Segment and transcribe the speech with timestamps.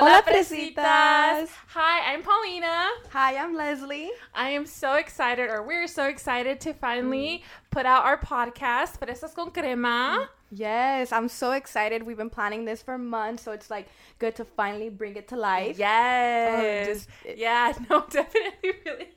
[0.00, 1.50] Hola, fresitas.
[1.76, 2.88] Hi, I'm Paulina.
[3.10, 4.10] Hi, I'm Leslie.
[4.34, 7.70] I am so excited, or we're so excited to finally mm.
[7.70, 10.30] put out our podcast, Fresas con Crema.
[10.50, 12.02] Yes, I'm so excited.
[12.02, 15.36] We've been planning this for months, so it's like good to finally bring it to
[15.36, 15.78] life.
[15.78, 16.86] Yes.
[16.88, 19.08] Oh, just- yeah, no, definitely really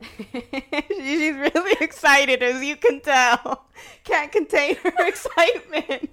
[0.88, 3.66] She's really excited, as you can tell.
[4.04, 6.08] Can't contain her excitement.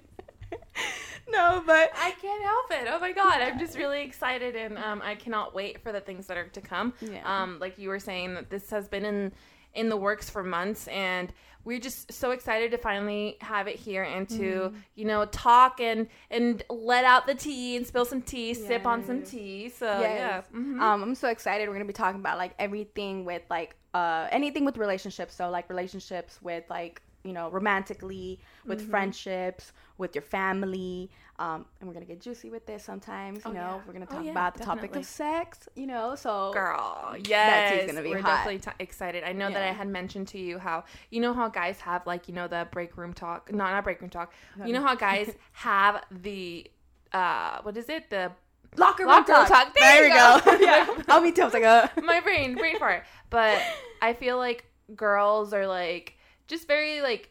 [1.36, 2.88] no, but I can't help it.
[2.90, 6.26] Oh my god, I'm just really excited, and um, I cannot wait for the things
[6.28, 6.92] that are to come.
[7.00, 7.22] Yeah.
[7.42, 9.32] Um, like you were saying, that this has been in
[9.74, 11.32] in the works for months, and
[11.64, 14.76] we're just so excited to finally have it here and to Mm-hmm.
[14.96, 19.04] you know talk and and let out the tea and spill some tea, sip on
[19.04, 19.68] some tea.
[19.70, 20.44] So yeah, Yes.
[20.54, 20.80] Mhm.
[20.80, 21.68] Um, I'm so excited.
[21.68, 25.34] We're gonna be talking about like everything with like uh anything with relationships.
[25.34, 28.90] So like relationships with like you know romantically, with Mm-hmm.
[28.90, 31.10] friendships, with your family.
[31.38, 33.44] Um, and we're gonna get juicy with this sometimes.
[33.44, 33.80] You Oh, know, yeah.
[33.86, 35.68] we're gonna Oh, talk yeah, about the topic of sex.
[35.74, 38.44] You know, so Girl, yes, gonna be we're hot.
[38.44, 39.24] definitely t- excited.
[39.24, 42.28] I know that I had mentioned to you how you know how guys have like
[42.28, 44.32] you know the break room talk, no, not break room talk.
[44.64, 46.70] You know how guys have the
[47.12, 48.10] uh, what is it?
[48.10, 48.32] The
[48.76, 49.48] locker room Locker talk.
[49.48, 49.74] talk.
[49.74, 50.40] There you we go.
[50.44, 50.52] go.
[50.64, 50.86] yeah.
[51.08, 51.42] Oh, me too.
[51.42, 51.88] I was like, uh.
[52.02, 53.04] my brain, brain fart.
[53.30, 53.60] But
[54.02, 54.64] I feel like
[54.96, 56.16] girls are like
[56.52, 57.30] just very like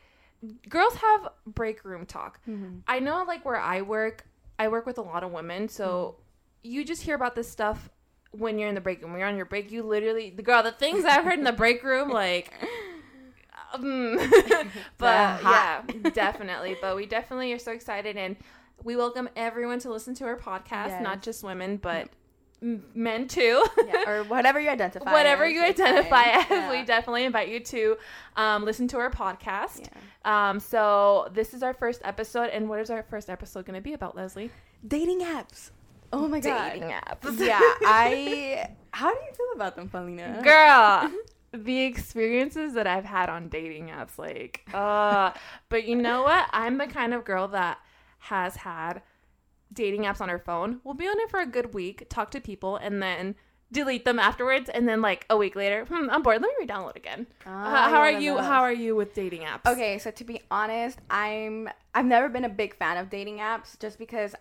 [0.68, 2.40] girls have break room talk.
[2.88, 4.26] I know like where I work,
[4.60, 6.18] I work with a lot of women, so
[6.64, 7.90] you just hear about this stuff
[8.32, 9.12] when you're in the break room.
[9.12, 11.52] When you're on your break, you literally the girl, the things I've heard in the
[11.52, 12.52] break room, like
[13.74, 14.18] um,
[14.98, 15.82] but yeah,
[16.14, 16.76] definitely.
[16.82, 18.36] But we definitely are so excited and
[18.84, 21.04] we welcome everyone to listen to our podcast, Yes.
[21.04, 22.10] not just women, but
[22.62, 23.64] men too.
[23.88, 25.12] yeah, or whatever you identify.
[25.12, 26.72] whatever as, you identify as, Yeah.
[26.72, 27.98] we definitely invite you to
[28.36, 29.90] um, listen to our podcast.
[30.26, 30.50] Yeah.
[30.50, 33.82] Um, so this is our first episode, and what is our first episode going to
[33.82, 34.52] be about, Leslie?
[34.88, 35.72] dating apps.
[36.14, 36.74] Oh my god.
[36.74, 37.40] Dating apps.
[37.40, 38.70] yeah, I.
[38.92, 40.42] How do you feel about them, Paulina?
[40.44, 41.10] Girl,
[41.54, 45.32] the experiences that I've had on dating apps, like, uh,
[45.70, 46.48] but you know what?
[46.52, 47.80] I'm the kind of girl that
[48.20, 49.02] has had
[49.74, 50.80] dating apps on her phone.
[50.84, 53.36] We'll be on it for a good week, talk to people, and then
[53.72, 54.70] delete them afterwards.
[54.70, 56.42] And then, like a week later, hmm, I'm bored.
[56.42, 57.28] Let me re-download again.
[57.46, 58.52] Ah, Uh, how are you're one of you?
[58.52, 59.66] How are you with dating apps?
[59.72, 63.80] Okay, so to be honest, I'm I've never been a big fan of dating apps
[63.80, 64.36] just because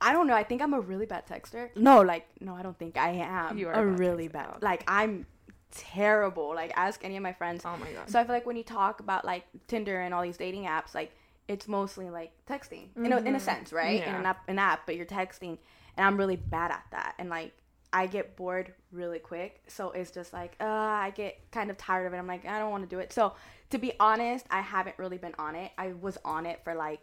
[0.00, 1.70] I don't know, I think I'm a really bad texter.
[1.74, 3.58] No, like no, I don't think I am.
[3.58, 4.32] You are a a bad really texter.
[4.32, 4.50] bad.
[4.54, 4.58] Oh.
[4.62, 5.26] Like I'm
[5.72, 6.54] terrible.
[6.54, 7.64] Like ask any of my friends.
[7.64, 8.08] Oh my god.
[8.08, 10.94] So I feel like when you talk about like Tinder and all these dating apps,
[10.94, 11.12] like
[11.48, 14.00] it's mostly like texting in, a, in a sense, right?
[14.06, 14.20] In Mm-hmm.
[14.20, 15.58] An app, an app, but you're texting,
[15.96, 17.14] and I'm really bad at that.
[17.18, 17.52] And like
[17.92, 22.06] I get bored really quick, so it's just like uh, I get kind of tired
[22.06, 22.18] of it.
[22.18, 23.12] I'm like I don't want to do it.
[23.12, 23.34] So
[23.70, 25.72] to be honest, I haven't really been on it.
[25.78, 27.00] I was on it for like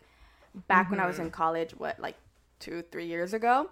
[0.67, 1.07] back when I Mm-hmm.
[1.07, 1.71] was in college.
[1.71, 2.15] What like
[2.59, 3.69] two, three years ago,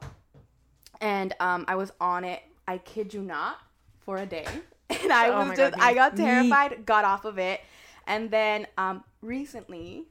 [1.01, 2.41] and um, I was on it.
[2.67, 3.57] I kid you not,
[4.00, 4.47] for a day,
[4.89, 6.17] and I Oh was just God, I me- got me.
[6.17, 7.62] terrified, got off of it,
[8.07, 10.06] and then um, recently,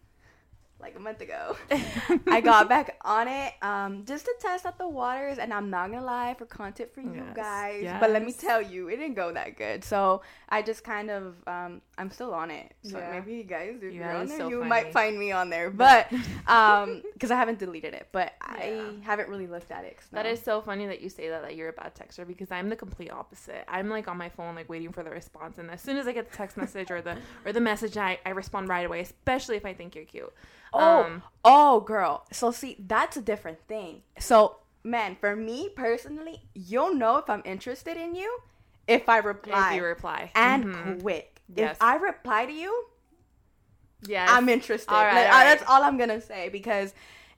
[0.83, 1.57] like a month ago,
[2.29, 5.91] I got back on it um, just to test out the waters, and I'm not
[5.91, 9.15] gonna lie for content for you Yes, guys, but let me tell you, it didn't
[9.15, 9.85] go that good.
[9.85, 12.73] So I just kind of um, I'm still on it.
[12.83, 13.11] So Yeah.
[13.11, 14.69] maybe you guys, if Yeah, you're on there, so you funny.
[14.69, 16.13] might find me on there, but
[16.47, 18.57] um, because I haven't deleted it, but Yeah.
[18.59, 19.99] I haven't really looked at it.
[20.13, 20.33] That no.
[20.33, 22.77] is so funny that you say that that you're a bad texter because I'm the
[22.77, 23.65] complete opposite.
[23.69, 26.13] I'm like on my phone like waiting for the response and as soon as I
[26.13, 29.57] get the text message or the or the message I, I respond right away, especially
[29.57, 30.33] if I think you're cute.
[30.73, 32.25] Oh, Um, oh, girl.
[32.33, 34.03] So see, that's a different thing.
[34.19, 38.39] So, man, for me personally, you'll know if I'm interested in you
[38.89, 40.31] if I reply if you reply.
[40.35, 41.03] and Mhm.
[41.03, 41.41] quick.
[41.55, 41.77] Yes.
[41.77, 42.87] If I reply to you,
[44.07, 44.29] yes.
[44.31, 44.93] I'm interested.
[44.93, 46.95] All right, Like, all uh, That's all I'm gonna say because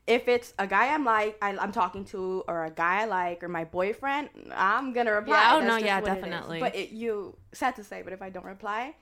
[0.07, 3.43] if it's a guy I'm like I, I'm talking to or a guy I like
[3.43, 5.37] or my boyfriend, I'm gonna reply.
[5.37, 6.23] Yeah, oh, no, yeah, what it is.
[6.23, 6.61] definitely.
[6.61, 8.95] But it, you sad to say, but if I don't reply,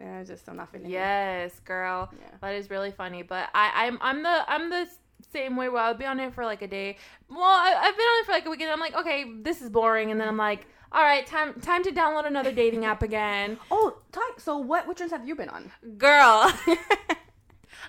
[0.00, 0.92] then I just I'm not feeling it.
[0.92, 2.10] Yes, girl.
[2.12, 2.36] Yeah.
[2.40, 3.22] That is really funny.
[3.22, 4.88] But I, I'm I'm the I'm the
[5.32, 6.96] same way where I'll be on it for like a day.
[7.28, 8.70] Well, I, I've been on it for like a weekend.
[8.70, 11.90] I'm like, okay, this is boring, and then I'm like, all right, time time to
[11.90, 14.88] download another dating app again, Oh, talk, so what?
[14.88, 15.70] Which ones have you been on?
[15.98, 16.52] girl.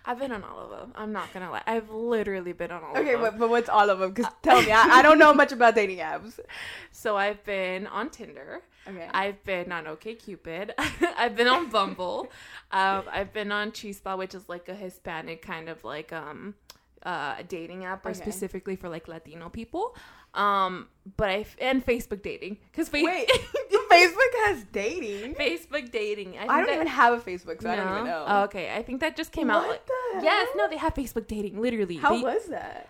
[0.06, 0.94] I've been on all of them.
[0.96, 1.62] I'm not gonna lie.
[1.68, 3.32] I've literally been on all Okay, of them.
[3.34, 4.12] but, but what's all of them?
[4.14, 6.40] Because tell me, I, I don't know much about dating apps.
[6.92, 8.62] So I've been on Tinder.
[8.88, 9.08] Okay.
[9.14, 10.72] I've been on OkCupid.
[11.18, 12.32] I've been on Bumble.
[12.72, 16.56] um, I've been on Chispa, which is like a Hispanic kind of like um
[17.04, 18.20] uh dating app, or Okay.
[18.22, 19.96] specifically for like Latino people.
[20.34, 20.88] Um,
[21.18, 23.28] but I and Facebook dating because fa- Wait,
[23.92, 25.36] Facebook has dating.
[25.36, 26.38] Facebook dating.
[26.38, 28.24] I think don't that- even have a Facebook, so I don't even know.
[28.28, 29.64] Oh, okay, I think that just came out.
[29.64, 31.60] What Like, the yes, no, they have Facebook dating.
[31.62, 32.88] Literally, How They- was that?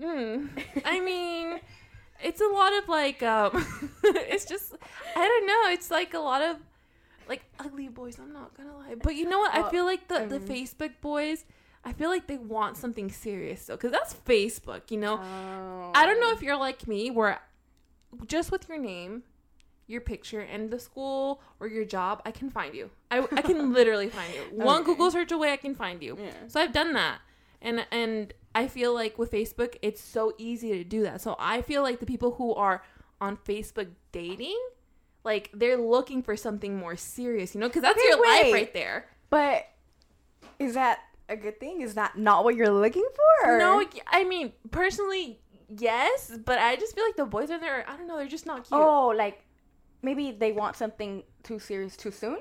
[0.00, 0.48] Mm.
[0.84, 1.58] I mean,
[2.22, 3.66] it's a lot of like um
[4.04, 4.74] it's just
[5.16, 6.56] I don't know, it's like a lot of
[7.28, 8.94] like ugly boys, I'm not gonna lie.
[9.02, 9.54] But you know what?
[9.54, 10.46] I Oh, feel like the the mhm.
[10.48, 11.44] Facebook boys,
[11.84, 15.18] I feel like they want something serious though, cuz that's Facebook, you know.
[15.18, 15.92] Oh.
[15.94, 16.32] I don't know oh.
[16.32, 17.40] if you're like me where
[18.26, 19.22] just with your name,
[19.86, 22.90] your picture and the school or your job, I can find you.
[23.10, 24.40] I, I can literally find you.
[24.56, 24.86] One Okay.
[24.86, 26.16] Google search away, I can find you.
[26.20, 26.30] Yeah.
[26.48, 27.18] So I've done that.
[27.60, 31.20] And and I feel like with Facebook, it's so easy to do that.
[31.20, 32.82] So I feel like the people who are
[33.20, 34.58] on Facebook dating,
[35.24, 38.74] like they're looking for something more serious, you know, because that's Okay, your life right
[38.74, 39.06] there.
[39.30, 39.68] But
[40.58, 41.00] is that
[41.32, 41.80] a good thing?
[41.80, 43.54] Is that not what you're looking for?
[43.54, 47.84] or- No, I mean personally, yes, but I just feel like the boys are there.
[47.88, 48.80] I don't know, they're just not cute.
[48.80, 49.44] Oh, like
[50.02, 52.38] maybe they want something too serious too soon.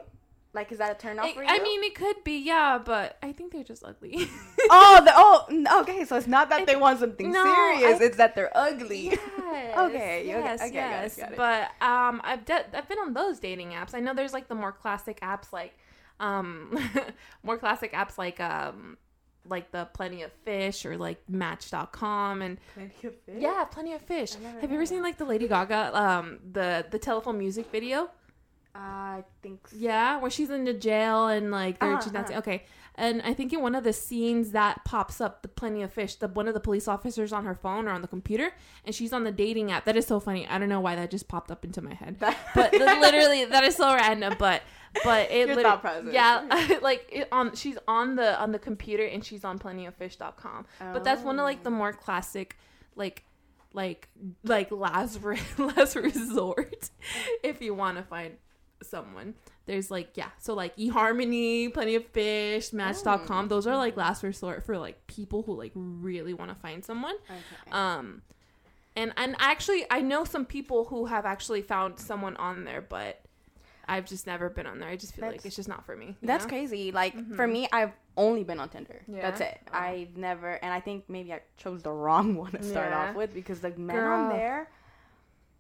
[0.54, 1.50] Like, is that a turn off I, for you?
[1.50, 4.28] I mean, it could be, yeah, but I think they're just ugly.
[4.70, 6.04] oh, the, oh, okay.
[6.04, 9.12] So it's not that they want something No, serious; I- it's that they're ugly.
[9.12, 11.16] Yes, Okay, yes, okay, got it, yes.
[11.16, 11.38] got it.
[11.38, 13.96] But um, I've de- I've been on those dating apps.
[13.96, 15.78] I know there's like the more classic apps, like
[16.22, 16.78] um,
[17.44, 18.98] more classic apps like um,
[19.46, 22.60] like the Plenty of Fish or like Match.com and
[23.28, 24.36] yeah, Plenty of Fish.
[24.36, 27.72] I've never Have you ever seen like the Lady Gaga um the the telephone music
[27.72, 28.10] video?
[28.74, 29.68] I think.
[29.68, 29.76] So.
[29.78, 32.40] Yeah, where she's in the jail and like they're Uh-huh, uh-huh.
[32.40, 32.66] Okay,
[33.02, 36.16] and I think in one of the scenes that pops up, the Plenty of Fish,
[36.16, 38.52] the one of the police officers on her phone or on the computer,
[38.86, 39.86] and she's on the dating app.
[39.86, 40.48] That is so funny.
[40.48, 42.38] I don't know why that just popped up into my head, but
[42.74, 44.36] literally that is so random.
[44.40, 44.62] But
[45.04, 46.14] but it Your thought process.
[46.14, 50.66] yeah, like it, on she's on the on the computer and she's on plentyoffish.com.
[50.80, 51.74] But that's one of like the Oh.
[51.74, 52.58] more classic,
[52.96, 53.24] like
[53.74, 54.10] like
[54.44, 56.90] like last re- last resort
[57.44, 58.34] if you want to find
[58.84, 59.34] someone.
[59.68, 63.48] There's like yeah, so like eHarmony, Plenty of Fish, Match.com.
[63.48, 67.16] Those are like last resort for like people who like really want to find someone.
[67.30, 67.72] Okay.
[67.72, 68.24] Um,
[68.96, 73.22] and and actually, I know some people who have actually found someone on there, but
[73.88, 74.90] I've just never been on there.
[74.90, 76.16] I just feel like it's just not for me.
[76.24, 76.50] That's know?
[76.50, 76.92] crazy.
[76.92, 77.52] Like for Mhm.
[77.52, 79.02] me, I've only been on Tinder.
[79.08, 79.22] Yeah?
[79.22, 79.60] That's it.
[79.74, 79.78] Oh.
[79.78, 83.10] I've never, and I think maybe I chose the wrong one to start Yeah.
[83.10, 84.20] off with because the men Girl.
[84.20, 84.70] on there,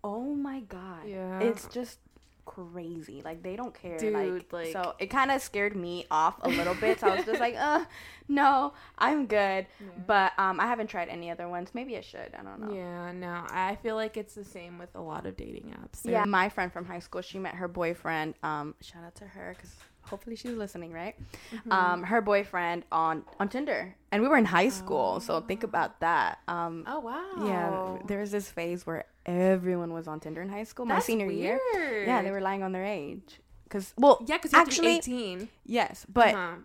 [0.03, 1.39] oh my god, Yeah.
[1.39, 1.99] it's just
[2.45, 3.21] crazy.
[3.23, 3.97] Like they don't care.
[3.97, 6.99] Dude, like, like- so it kind of scared me off a little bit.
[6.99, 7.85] So I was just like, uh,
[8.27, 9.67] no, I'm good.
[9.79, 9.87] Yeah.
[10.07, 11.69] But um, I haven't tried any other ones.
[11.73, 12.33] Maybe I should.
[12.37, 12.73] I don't know.
[12.73, 16.01] Yeah, no, I feel like it's the same with a lot of dating apps.
[16.03, 18.35] Yeah, my friend from high school, she met her boyfriend.
[18.43, 19.73] Um, shout out to her because
[20.03, 21.15] hopefully she's listening, right?
[21.53, 21.71] Mhm.
[21.71, 25.99] Um, her boyfriend on on Tinder, and we were in high school, so think about
[25.99, 26.39] that.
[26.47, 27.45] Um, oh wow.
[27.45, 30.85] yeah, there was this phase where everyone was on Tinder in high school.
[30.85, 31.59] My That's senior year,
[32.05, 33.39] yeah, they were lying on their age.
[33.69, 35.47] Cause well, Yeah, because actually, 18.
[35.65, 36.55] yes, but uh-huh.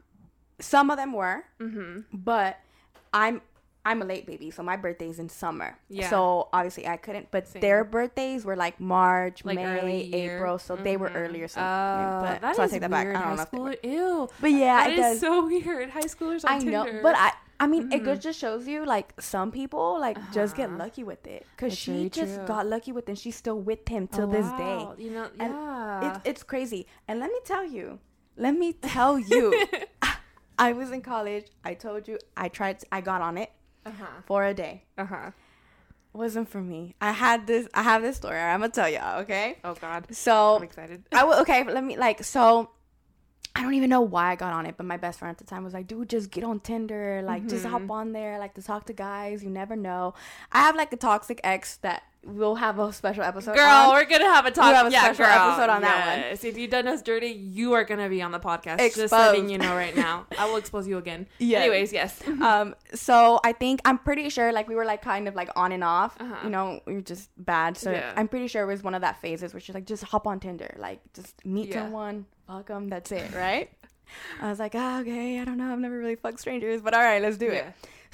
[0.58, 2.00] some of them were, mm-hmm.
[2.12, 2.58] but
[3.14, 3.40] I'm
[3.84, 5.78] I'm a late baby, so my birthday's in summer.
[5.88, 6.10] Yeah.
[6.10, 7.30] So obviously I couldn't.
[7.30, 7.60] But Same.
[7.60, 10.10] their birthdays were like March, like May.
[10.12, 11.14] April, so they were Mhm.
[11.14, 11.46] earlier.
[11.46, 13.06] So, Oh, but, that so I take that back.
[13.06, 13.44] I don't High know.
[13.44, 14.28] School, ew.
[14.40, 15.20] But yeah, That it is does.
[15.20, 15.90] so weird.
[15.90, 17.00] High schoolers on I know, Tinder.
[17.00, 17.30] but I.
[17.58, 18.04] I mean, it Mhm.
[18.04, 20.78] good just shows you like some people like just get Uh-huh.
[20.84, 22.46] lucky with it because she just true.
[22.46, 23.12] got lucky with it.
[23.12, 24.56] and She's still with him Oh, till this wow.
[24.58, 25.04] day.
[25.04, 26.00] You know, yeah.
[26.06, 26.86] It's it's crazy.
[27.08, 27.98] And let me tell you,
[28.36, 29.54] let me tell you,
[30.58, 31.46] I was in college.
[31.64, 32.84] I told you I tried.
[32.92, 33.50] I got on it
[33.86, 34.06] uh huh.
[34.26, 34.84] for a day.
[34.98, 35.30] Uh huh.
[36.12, 36.94] wasn't for me.
[37.00, 37.68] I had this.
[37.74, 38.38] I have this story.
[38.40, 39.20] I'm gonna tell y'all.
[39.20, 39.58] Okay.
[39.64, 41.04] Oh God, So I'm excited.
[41.12, 41.40] I will.
[41.40, 42.24] Okay, let me like.
[42.24, 42.70] So
[43.56, 45.44] I don't even know why I got on it, but my best friend at the
[45.44, 47.22] time was like, "Dude, just get on Tinder.
[47.24, 47.90] Like, just hop Mhm.
[47.90, 48.38] on there.
[48.38, 49.42] Like, to talk to guys.
[49.42, 50.14] You never know."
[50.52, 53.54] I have like a toxic ex that we'll have a special episode.
[53.54, 53.90] Girl, on.
[53.94, 54.74] we're gonna have a talk.
[54.74, 55.48] have a yeah, special girl.
[55.50, 56.18] episode on that one.
[56.30, 56.42] Yes.
[56.44, 58.78] If you've done us dirty, you are gonna be on the podcast.
[58.78, 59.12] Just Exposed.
[59.12, 60.26] letting you know right now.
[60.36, 61.28] I will expose you again.
[61.38, 61.60] Yes.
[61.62, 62.20] Anyways, yes.
[62.42, 65.70] um so i think i'm pretty sure like we were like kind of like on
[65.72, 66.34] and off Uh-huh.
[66.44, 68.12] you know we were just bad so Yeah.
[68.16, 70.40] i'm pretty sure it was one of that phases where she's like just hop on
[70.40, 71.82] tinder like just meet Yeah.
[71.84, 73.70] someone fuck them that's it right
[74.40, 77.00] i was like oh, okay i don't know i've never really fucked strangers but all
[77.02, 77.66] right let's do it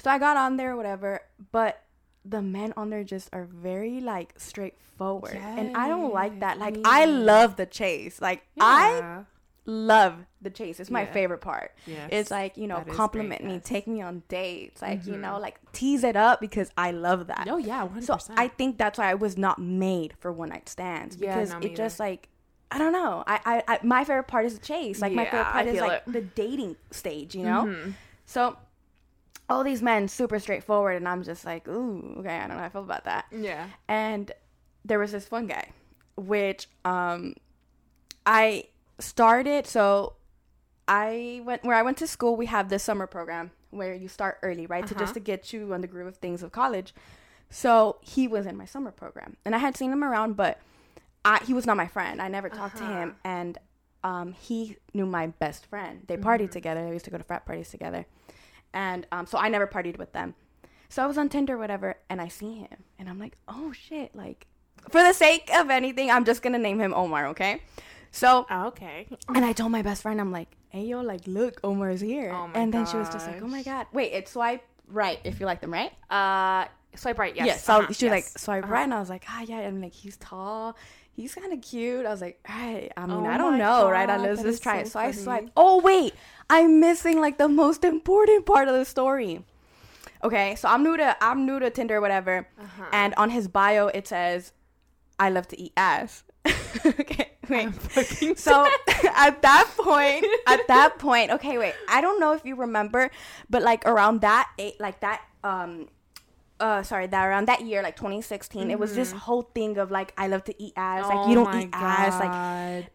[0.03, 1.21] so i got on there whatever
[1.51, 1.81] but
[2.25, 6.77] the men on there just are very like straightforward and i don't like that like
[6.85, 9.23] i love the chase like i
[9.65, 11.11] love the chase it's my Yeah.
[11.13, 12.09] favorite part Yes.
[12.11, 13.63] it's like you know That compliment great, me yes.
[13.63, 15.19] take me on dates like you Mhm.
[15.21, 18.39] know like tease it up because i love that Oh yeah, so hundred percent.
[18.39, 21.75] i think that's why i was not made for one night stands because it me
[21.75, 22.27] just like
[22.73, 25.31] i don't know I, I i my favorite part is the chase like my Yeah,
[25.31, 26.11] favorite part is like it.
[26.11, 27.93] the dating stage you know Mhm.
[28.25, 28.57] so
[29.49, 32.65] all these men super straightforward and i'm just like ooh okay i don't know how
[32.65, 33.67] i feel about that Yeah.
[33.87, 34.31] and
[34.85, 35.69] there was this one guy
[36.15, 37.35] which um
[38.25, 38.65] i
[38.99, 40.13] started so
[40.87, 44.37] i went where i went to school we have this summer program where you start
[44.43, 45.03] early right to Uh-huh.
[45.03, 46.93] just to get you on the groove of things of college
[47.49, 50.57] So he was in my summer program, and I had seen him around, but
[51.25, 52.21] I, he was not my friend.
[52.21, 53.57] I never talked to him, and
[54.03, 56.01] um, he knew my best friend.
[56.07, 56.83] They partied together.
[56.85, 58.05] They used to go to frat parties together,
[58.73, 60.35] and um, so I never partied with them.
[60.89, 64.15] So I was on Tinder, whatever, and I see him, and I'm like, oh shit!
[64.15, 64.47] Like,
[64.89, 67.61] for the sake of anything, I'm just gonna name him Omar, okay?
[68.11, 69.07] So Oh, okay.
[69.33, 72.31] and I told my best friend, I'm like, hey yo, like look, Omar's here.
[72.31, 75.39] Oh and then she was just like, oh my god, wait, it's swipe right if
[75.39, 75.91] you like them, right?
[76.11, 77.35] Uh, swipe right.
[77.35, 77.45] Yes.
[77.47, 77.63] Yes.
[77.63, 78.41] So uh-huh, she was like yes.
[78.41, 78.73] swipe Uh-huh.
[78.73, 80.75] right, and I was like, ah yeah, and like he's tall,
[81.15, 82.05] he's kind of cute.
[82.05, 82.91] I was like, right.
[82.97, 84.09] I mean, Oh I don't know, right?
[84.09, 84.91] I God, let's just try so it.
[84.91, 85.23] So I funny.
[85.23, 85.51] swiped.
[85.55, 86.13] Oh wait,
[86.49, 89.43] I'm missing like the most important part of the story.
[90.23, 92.83] Okay, so I'm new to I'm new to Tinder, whatever, Uh-huh.
[92.91, 94.51] and on his bio it says,
[95.19, 96.23] "I love to eat ass."
[96.85, 97.69] okay, wait.
[98.37, 98.67] So
[99.15, 101.73] at that point, at that point, okay, wait.
[101.89, 103.11] I don't know if you remember,
[103.49, 105.87] but like around that eight, like that, um,
[106.59, 110.13] uh, sorry, that around that year, like 2016, it was this whole thing of like
[110.17, 112.31] I love to eat ass, like you Oh don't my eat ass, like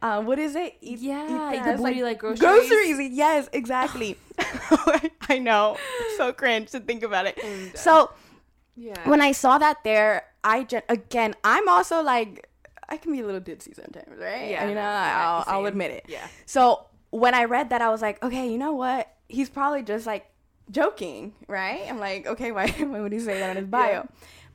[0.03, 0.77] uh, what is it?
[0.81, 2.41] Eat, Yeah, eat the booty like groceries.
[2.41, 4.17] Groceries, yes, exactly.
[5.29, 5.77] I know,
[6.17, 7.37] so cringe to think about it.
[7.43, 8.11] And, uh, So
[8.77, 9.09] yeah.
[9.09, 12.49] when I saw that there, I just again, I'm also like,
[12.89, 14.51] I can be a little ditzy sometimes, right?
[14.51, 16.07] Yeah, you know, yeah, I'll, I'll admit it.
[16.09, 16.27] Yeah.
[16.47, 19.13] So when I read that, I was like, okay, you know what?
[19.29, 20.27] He's probably just like
[20.71, 21.83] joking, right?
[21.89, 23.89] I'm like, okay, why, why would he say that in his bio?
[23.91, 24.03] Yeah.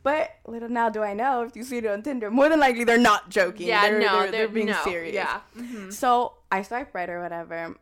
[0.03, 2.83] But little now do I know, if you see it on Tinder, more than likely
[2.83, 3.67] they're not joking.
[3.67, 3.89] Yeah.
[3.89, 5.13] they're, no, they're, they're being no, serious.
[5.15, 5.39] Yeah.
[5.55, 7.75] hmm So I swipe right or whatever.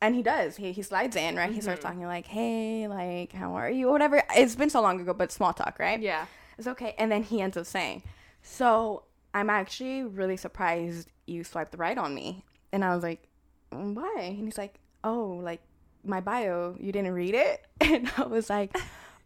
[0.00, 0.56] And he does.
[0.56, 1.52] He, he slides in, right?
[1.52, 1.88] He starts Mm-hmm.
[2.00, 3.88] talking like, hey, like, how are you?
[3.88, 4.22] Or whatever.
[4.36, 6.00] It's been so long ago, but small talk, right?
[6.00, 6.26] Yeah.
[6.58, 6.94] It's okay.
[6.98, 8.02] And then he ends up saying,
[8.42, 12.44] So I'm actually really surprised you swiped right on me.
[12.72, 13.28] And I was like,
[13.72, 14.14] "Mm, Why?
[14.36, 15.60] And he's like, Oh, like
[16.04, 17.64] my bio, you didn't read it?
[17.80, 18.76] And I was like,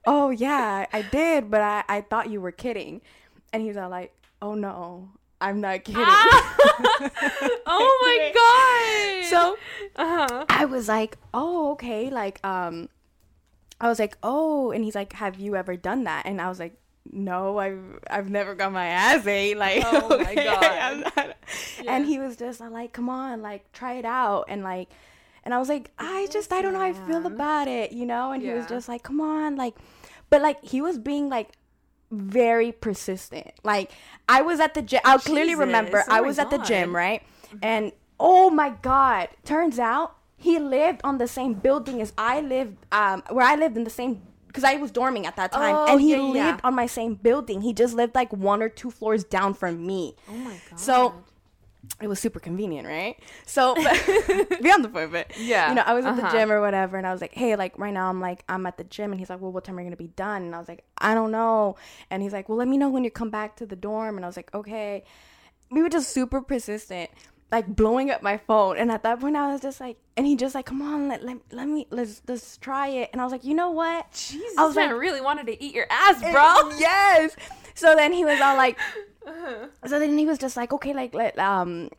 [0.06, 3.02] Oh, yeah, I did, but I, I thought you were kidding.
[3.52, 6.04] And he's all like, Oh, no, I'm not kidding.
[7.66, 9.28] oh my god.
[9.30, 9.56] so
[9.96, 10.44] Uh-huh.
[10.48, 12.10] I was like, Oh, okay.
[12.10, 12.88] Like, um,
[13.80, 16.26] I was like, Oh, and he's like, Have you ever done that?
[16.26, 16.74] And I was like,
[17.10, 17.80] no, I've
[18.10, 19.56] I've never got my ass ate.
[19.56, 21.00] Like, Oh my okay, God.
[21.16, 21.36] Not-
[21.82, 21.94] Yeah.
[21.96, 24.88] And he was just like, come on, like try it out, and like,
[25.48, 28.04] and I was like, I just I don't know how I feel about it, you
[28.04, 28.32] know.
[28.32, 29.74] And he was just like, come on, like,
[30.28, 31.52] but like he was being like
[32.10, 33.52] very persistent.
[33.64, 33.90] Like
[34.28, 35.00] I was at the gym.
[35.06, 37.22] I'll clearly remember Oh I was at the gym, right?
[37.62, 42.76] And oh my god, turns out he lived on the same building as I lived,
[42.92, 44.20] um, where I lived in the same.
[44.48, 46.84] Because I was dorming at that time, Oh, and he yeah, yeah, lived on my
[46.84, 47.62] same building.
[47.62, 50.14] He just lived like one or two floors down from me.
[50.28, 50.78] Oh my god.
[50.78, 51.14] So
[52.02, 53.16] it was super convenient, right?
[53.46, 53.74] So
[54.62, 56.32] beyond the point, but Yeah, you know, I was at the uh-huh.
[56.36, 58.76] gym or whatever, and I was like, hey, like right now I'm like I'm at
[58.76, 60.42] the gym, and he's like, well, what time are you gonna be done?
[60.42, 61.76] And I was like, I don't know,
[62.10, 64.24] and he's like, well, let me know when you come back to the dorm, and
[64.24, 65.04] I was like, okay.
[65.70, 67.10] We were just super persistent,
[67.52, 70.34] like blowing up my phone, and at that point I was just like, and he
[70.34, 73.32] just like, come on, let let, let me let's let's try it, and I was
[73.32, 74.10] like, you know what?
[74.12, 76.70] Jesus, I was man like, really wanted to eat your ass, bro.
[76.78, 77.36] yes.
[77.74, 78.78] So then he was all like,
[79.28, 79.66] Uh-huh.
[79.86, 81.90] so then he was just like, okay, like let um.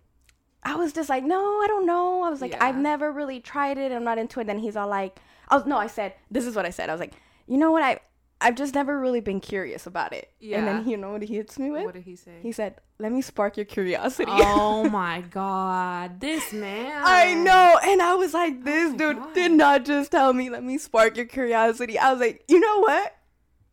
[0.61, 2.21] I was just like, no, I don't know.
[2.23, 2.65] I was like, Yeah.
[2.65, 3.93] I've never really tried it.
[3.93, 4.47] I'm not into it.
[4.47, 5.17] Then he's all like,
[5.47, 6.89] I was no, I said, this is what I said.
[6.89, 7.13] I was like,
[7.47, 7.81] you know what?
[7.81, 7.99] I
[8.41, 10.31] I've just never really been curious about it.
[10.39, 10.59] Yeah.
[10.59, 11.83] And then you know what he hits me with?
[11.83, 12.39] What did he say?
[12.41, 14.31] He said, let me spark your curiosity.
[14.31, 17.01] oh my god, this man.
[17.03, 17.79] I know.
[17.83, 19.33] And I was like, this my dude God.
[19.33, 21.97] did not just tell me, let me spark your curiosity.
[21.99, 23.15] I was like, you know what?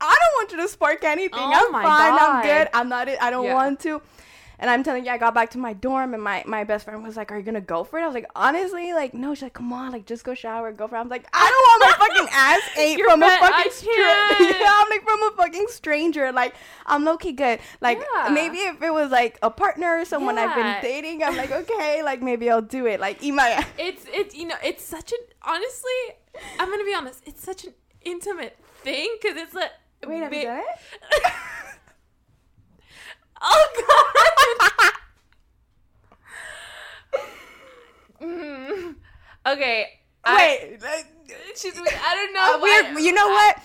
[0.00, 1.30] I don't want you to spark anything.
[1.38, 2.12] Oh I'm fine.
[2.18, 2.68] I'm good.
[2.74, 3.18] I'm not it.
[3.20, 3.54] I don't Yeah.
[3.54, 4.02] want to.
[4.58, 7.02] And I'm telling you, I got back to my dorm and my, my best friend
[7.04, 8.02] was like, Are you gonna go for it?
[8.02, 10.88] I was like, honestly, like, no, she's like, come on, like just go shower, go
[10.88, 10.98] for it.
[10.98, 11.44] I'm like, I
[11.78, 14.00] don't want my fucking ass ate You're from a fucking stranger.
[14.58, 16.32] yeah, I'm like from a fucking stranger.
[16.32, 16.54] Like,
[16.86, 17.58] I'm low key good.
[17.82, 18.30] Like Yeah.
[18.30, 22.02] maybe if it was like a partner or someone I've been dating, I'm like, okay,
[22.02, 22.98] like maybe I'll do it.
[22.98, 26.16] Like eat my It's it's you know it's such an honestly
[26.58, 29.70] I'm gonna be honest it's such an intimate thing because it's like
[30.04, 30.64] Wait, have you done it?
[33.40, 34.92] oh god.
[38.22, 38.94] Mm.
[39.46, 39.86] Okay.
[40.24, 40.36] I,
[40.72, 41.06] Wait, like,
[41.54, 41.72] she's.
[41.78, 42.56] I don't know.
[42.56, 43.56] uh, we're, you know what?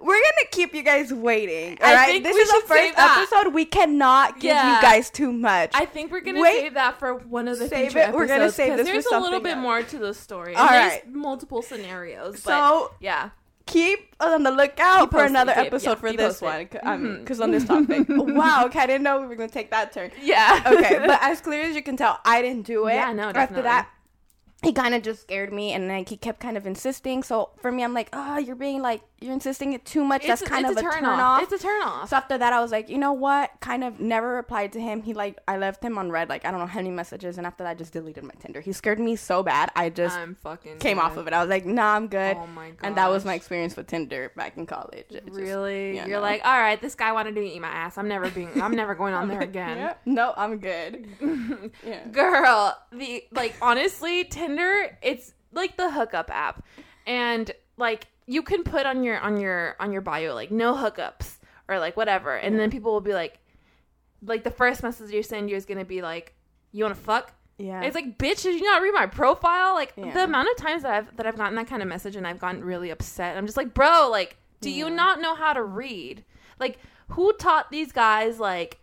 [0.00, 1.78] We're gonna keep you guys waiting.
[1.80, 3.54] All I right, think this is the first episode.
[3.54, 4.74] We cannot give Yeah.
[4.76, 5.70] you guys too much.
[5.74, 6.58] I think we're gonna Wait.
[6.62, 8.12] save that for one of the Save future it.
[8.14, 9.62] We're gonna episodes, save this for There's a little bit else.
[9.62, 10.56] more to the story.
[10.56, 12.32] All there's multiple scenarios.
[12.34, 13.30] But so yeah.
[13.68, 16.82] Keep on the lookout Keep for posted, another keep- episode yeah, for this posted.
[16.82, 17.18] one.
[17.20, 17.42] because mm-hmm.
[17.42, 18.06] on this topic.
[18.08, 18.64] wow.
[18.66, 20.10] Okay, I didn't know we were gonna take that turn.
[20.20, 20.62] Yeah.
[20.78, 22.94] Okay, but as clear as you can tell, I didn't do it.
[22.94, 23.88] Yeah, no, After that,
[24.62, 27.22] he kind of just scared me, and like he kept kind of insisting.
[27.22, 30.20] So for me, I'm like, oh, you're being like you're insisting it too much.
[30.24, 31.20] It's, That's kind of a turn, off.
[31.20, 31.42] off.
[31.42, 32.10] It's a turn off.
[32.10, 33.50] So after that, I was like, you know what?
[33.60, 35.02] Kind of never replied to him.
[35.02, 37.46] He like, I left him on read, like I don't know how many messages, and
[37.46, 38.60] after that, I just deleted my Tinder.
[38.60, 41.32] He scared me so bad, I just I'm fucking came off of it.
[41.32, 42.36] I was like, nah, I'm good.
[42.36, 42.78] Oh my god.
[42.86, 45.06] and that was my experience with Tinder back in college.
[45.10, 45.96] It Really?
[45.96, 46.22] yeah, You're no.
[46.22, 47.98] like, all right, this guy wanted to eat my ass.
[47.98, 48.62] I'm never being.
[48.62, 49.94] I'm never going on there again.
[50.06, 51.08] No, I'm good.
[51.84, 52.06] yeah.
[52.08, 56.64] Girl, the like honestly, Tinder, it's like the hookup app.
[57.06, 61.38] And like you can put on your on your on your bio like no hookups
[61.68, 62.36] or like whatever.
[62.36, 63.40] And then people will be like
[64.22, 66.34] like the first message you send you is gonna be like,
[66.70, 67.32] You wanna fuck?
[67.56, 67.80] Yeah.
[67.82, 69.74] It's like, bitch, did you not read my profile?
[69.74, 70.12] Like Yeah.
[70.12, 72.38] the amount of times that I've that I've gotten that kind of message and I've
[72.38, 73.36] gotten really upset.
[73.36, 76.24] I'm just like, bro, like, do you not know how to read?
[76.60, 78.78] Like, who taught these guys like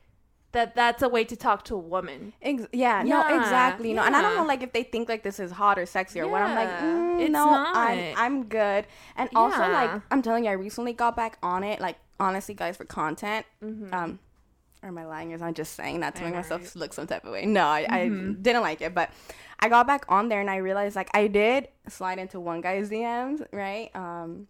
[0.56, 2.34] that that's a way to talk to a woman?
[2.42, 3.90] Ex- yeah, no, exactly.
[3.90, 5.86] You know, and I don't know, like, if they think like this is hot or
[5.86, 6.42] sexy or what.
[6.42, 7.76] I'm like, Yeah, mm, it's no, not.
[7.76, 8.88] I'm I'm good.
[9.16, 11.80] And also, like, I'm telling you, I recently got back on it.
[11.80, 13.46] Like, honestly, guys, for content.
[13.64, 13.94] Mm-hmm.
[13.94, 14.20] Um,
[14.84, 15.32] or am I lying?
[15.32, 16.76] Or am I just saying that to make myself right?
[16.76, 17.46] look some type of way?
[17.46, 18.32] No, I, Mhm.
[18.32, 19.10] I didn't like it, but
[19.60, 22.90] I got back on there and I realized like I did slide into one guy's
[22.90, 23.90] DMs, right?
[23.96, 24.48] Um,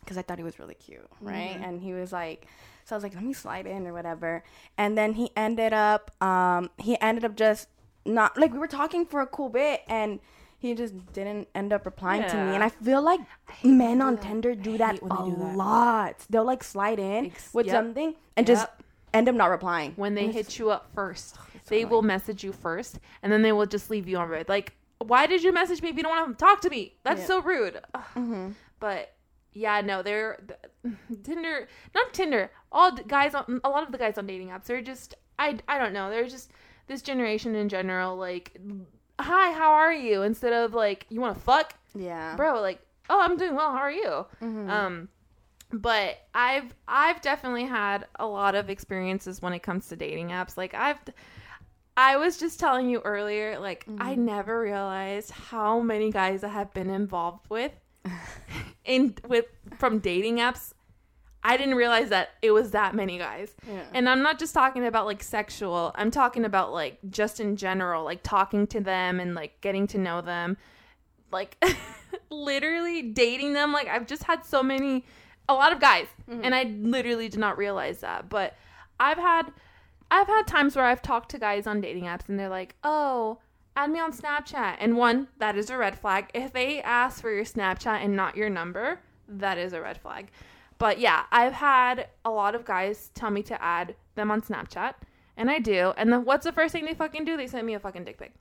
[0.00, 1.54] because I thought he was really cute, right?
[1.54, 1.64] Mm-hmm.
[1.64, 2.46] And he was like,
[2.84, 4.42] so I was like, let me slide in or whatever.
[4.78, 7.68] And then he ended up, um, he ended up just
[8.04, 10.20] not like we were talking for a cool bit and.
[10.62, 13.20] He just didn't end up replying to me, and I feel like
[13.62, 14.22] when men on that.
[14.24, 15.56] Tinder do that a do that.
[15.56, 16.16] lot.
[16.28, 17.76] They'll like slide in Ex- with yep.
[17.76, 18.66] something and just
[19.14, 19.94] end up not replying.
[19.96, 21.38] when they hit you up first.
[21.68, 24.50] they will message you first, and then they will just leave you on read.
[24.50, 26.92] Like, why did you message me if you don't want to talk to me?
[27.04, 27.26] That's Yeah.
[27.26, 27.80] so rude.
[27.94, 28.04] Ugh.
[28.14, 28.54] Mhm.
[28.80, 29.14] But
[29.52, 30.38] yeah, no, they're
[30.84, 32.50] th- Tinder, not Tinder.
[32.72, 35.78] All guys on a lot of the guys on dating apps, they're just I I
[35.78, 36.10] don't know.
[36.10, 36.50] They're just
[36.86, 38.16] this generation in general.
[38.16, 38.58] Like,
[39.20, 40.22] hi, how are you?
[40.22, 42.34] Instead of like, you want to fuck, Yeah.
[42.36, 42.60] bro.
[42.60, 43.70] Like, oh, I'm doing well.
[43.70, 44.26] How are you?
[44.42, 44.68] Mhm.
[44.70, 45.08] Um,
[45.72, 50.56] but I've I've definitely had a lot of experiences when it comes to dating apps.
[50.56, 50.98] Like I've
[51.96, 56.72] I was just telling you earlier, like I never realized how many guys I have
[56.72, 57.72] been involved with
[58.84, 59.46] in with
[59.78, 60.72] from dating apps.
[61.42, 63.54] I didn't realize that it was that many guys.
[63.66, 63.82] Yeah.
[63.94, 65.92] And I'm not just talking about like sexual.
[65.94, 69.98] I'm talking about like just in general, like talking to them and like getting to
[69.98, 70.58] know them.
[71.32, 71.56] Like
[72.30, 73.72] literally dating them.
[73.72, 75.06] Like I've just had so many
[75.48, 76.42] a lot of guys mm-hmm.
[76.44, 78.28] and I literally did not realize that.
[78.28, 78.54] But
[78.98, 79.50] I've had
[80.10, 83.38] I've had times where I've talked to guys on dating apps and they're like, "Oh,
[83.76, 86.30] add me on Snapchat." And one, that is a red flag.
[86.34, 90.30] If they ask for your Snapchat and not your number, that is a red flag.
[90.78, 94.94] But yeah, I've had a lot of guys tell me to add them on Snapchat,
[95.36, 95.92] and I do.
[95.96, 97.36] And then what's the first thing they fucking do?
[97.36, 98.32] They send me a fucking dick pic.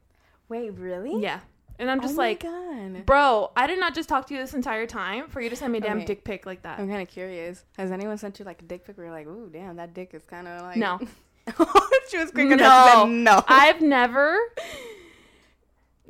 [0.47, 1.21] Wait, really?
[1.21, 1.41] Yeah.
[1.77, 3.05] And I'm just oh like, God.
[3.05, 5.71] bro, I did not just talk to you this entire time for you to send
[5.71, 6.05] me a damn Okay.
[6.07, 6.77] dick pic like that.
[6.79, 7.63] I'm kind of curious.
[7.77, 10.13] Has anyone sent you like a dick pic where you're like, ooh, damn, that dick
[10.13, 10.75] is kind of like.
[10.77, 10.99] No.
[12.09, 13.43] she was quick enough to say no.
[13.47, 14.37] I've never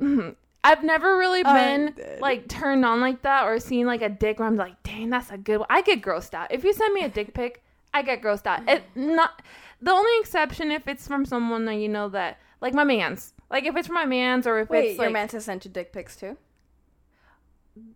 [0.64, 2.20] I've never really uh, been dead.
[2.20, 5.30] like turned on like that or seen like a dick where I'm like, dang, that's
[5.30, 5.66] a good one.
[5.70, 6.52] I get grossed out.
[6.52, 7.62] If you send me a dick pic,
[7.94, 8.68] I get grossed out.
[8.68, 9.42] It not
[9.80, 13.32] the only exception if it's from someone that you know that like my man's.
[13.50, 15.64] Like if it's from my man's or if Wait, it's your like man has sent
[15.64, 16.36] you dick pics too?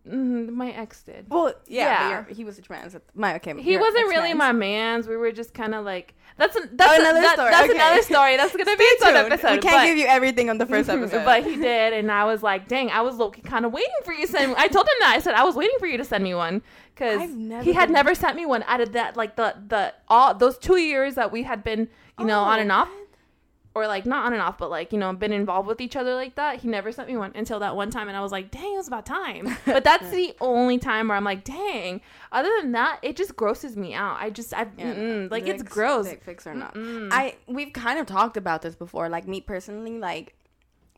[0.08, 1.26] Mm, my ex did.
[1.28, 2.34] Well, yeah, Yeah.
[2.34, 2.90] he was a man.
[3.14, 3.60] My okay.
[3.60, 4.38] He wasn't really ex-man's.
[4.38, 5.08] my man's.
[5.08, 7.50] We were just kind of like that's a, that's Oh, a- another that- story.
[7.50, 7.78] That's Okay.
[7.78, 8.36] another story.
[8.36, 9.50] That's gonna be Stay its own episode.
[9.52, 11.24] We can't but- give you everything on the first episode.
[11.24, 14.12] But he did, and I was like, dang, I was low kind of waiting for
[14.12, 14.54] you to send me.
[14.58, 15.12] I told him that.
[15.16, 16.62] I said I was waiting for you to send me one
[16.94, 17.20] because
[17.64, 20.76] he had never sent me one out of that like the the all those two
[20.78, 22.88] years that we had been you know on and Oh, off
[23.74, 26.14] or like not on and off but like you know been involved with each other
[26.14, 28.50] like that he never sent me one until that one time and i was like
[28.50, 32.00] dang it was about time but that's the only time where i'm like dang
[32.32, 36.08] other than that it just grosses me out i just i Yeah, like it's gross
[36.14, 36.74] Dick pics or not.
[36.74, 37.08] Mm-mm.
[37.10, 39.08] I we've kind of talked about this before.
[39.08, 40.34] Like me personally, like,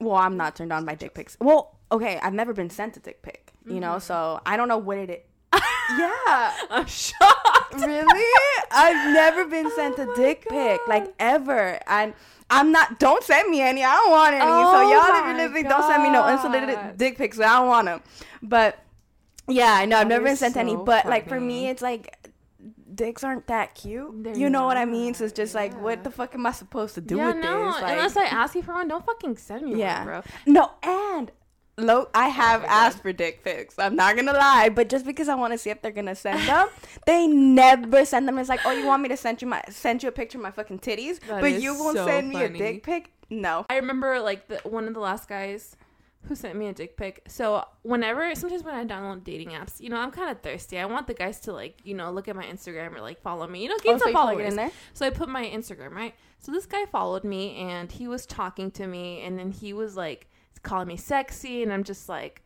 [0.00, 1.36] well, I'm not turned on by dick pics.
[1.40, 4.00] Well, okay, I've never been sent a dick pic, you know, mm-hmm.
[4.00, 5.18] so I don't know what it is.
[5.98, 8.24] Yeah, i'm shocked really?
[8.70, 12.14] I've never been oh sent Oh a dick pic, like ever, and.
[12.48, 13.00] I'm not.
[13.00, 13.82] Don't send me any.
[13.82, 14.44] I don't want any.
[14.44, 16.96] so Oh y'all, if you're listening, don't send me no unsolicited God.
[16.96, 17.40] dick pics.
[17.40, 18.02] I don't want them.
[18.40, 18.78] But
[19.48, 20.74] yeah, I know I've never been sent any.
[20.74, 22.16] so But like for me, it's like
[22.94, 24.22] dicks aren't that cute.
[24.22, 25.12] They're you know what I mean?
[25.14, 25.78] So it's not, just like, yeah.
[25.80, 27.66] what the fuck am I supposed to do yeah, with no.
[27.66, 27.82] this?
[27.82, 29.98] Like, unless I ask you for one, don't fucking send me Yeah.
[29.98, 30.22] one, bro.
[30.46, 31.32] no, and
[31.78, 32.72] low, I oh have my God.
[32.86, 33.78] asked for dick pics.
[33.78, 36.46] I'm not gonna lie, but just because I want to see if they're gonna send
[36.48, 36.68] them,
[37.06, 38.38] they never send them.
[38.38, 40.42] It's like, oh, you want me to send you my send you a picture of
[40.42, 43.12] my fucking titties, That but you won't so send me a dick pic?
[43.28, 43.66] No.
[43.68, 45.76] I remember like the, one of the last guys
[46.28, 47.22] who sent me a dick pic.
[47.28, 50.78] So whenever, sometimes when I download dating apps, you know, I'm kind of thirsty.
[50.78, 53.46] I want the guys to like, you know, look at my Instagram or like follow
[53.46, 53.62] me.
[53.62, 54.48] You know, gain Oh, so some plug followers.
[54.48, 54.70] in there?
[54.92, 56.14] So I put my Instagram right.
[56.40, 59.96] So this guy followed me and he was talking to me, and then he was
[59.96, 60.28] like
[60.66, 62.42] calling me sexy, and I'm just like.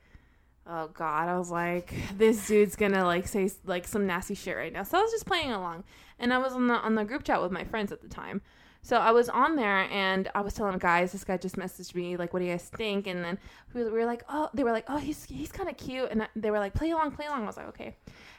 [0.66, 1.28] Oh God!
[1.28, 4.85] I was like, this dude's gonna like say like some nasty shit right now.
[4.85, 5.83] So I was just playing along,
[6.18, 8.42] and I was on the on the group chat with my friends at the time.
[8.83, 12.16] So I was on there and I was telling guys, this guy just messaged me
[12.16, 13.38] like, "What do you guys think?" And then
[13.74, 16.26] we we were like, "Oh," they were like, "Oh, he's he's kind of cute," and
[16.35, 17.96] they were like, "Play along, play along." I was like, "Okay,"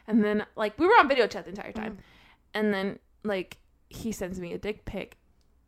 [0.07, 1.99] and then like we were on video chat the entire time, mm.
[2.55, 3.57] and then like
[3.89, 5.17] he sends me a dick pic,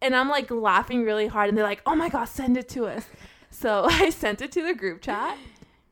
[0.02, 2.88] and I'm like laughing really hard, and they're like, "Oh my god, send it to
[2.88, 3.06] us!"
[3.54, 5.38] So I sent it to the group chat.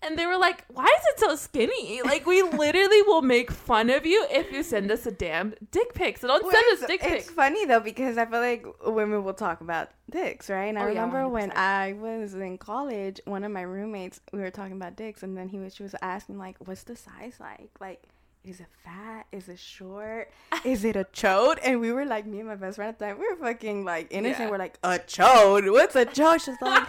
[0.03, 2.01] And they were like, "Why is it so skinny?
[2.03, 5.93] Like, we literally will make fun of you if you send us a damn dick
[5.93, 6.17] pic.
[6.17, 7.25] So don't Well, send us dick pics.
[7.27, 10.65] it's funny though because I feel like women will talk about dicks, right?
[10.65, 14.39] And I Oh, yeah, remember when I was in college, one of my roommates, we
[14.39, 17.35] were talking about dicks, and then he was she was asking like, "What's the size
[17.39, 17.69] like?
[17.79, 18.01] Like,
[18.43, 19.27] is it fat?
[19.31, 20.31] Is it short?
[20.65, 23.05] Is it a chode?" And we were like, me and my best friend at the
[23.05, 24.45] time, we were fucking like innocent.
[24.45, 24.49] Yeah.
[24.49, 25.71] We're like, "A chode?
[25.71, 26.87] What's a chode?" She's like,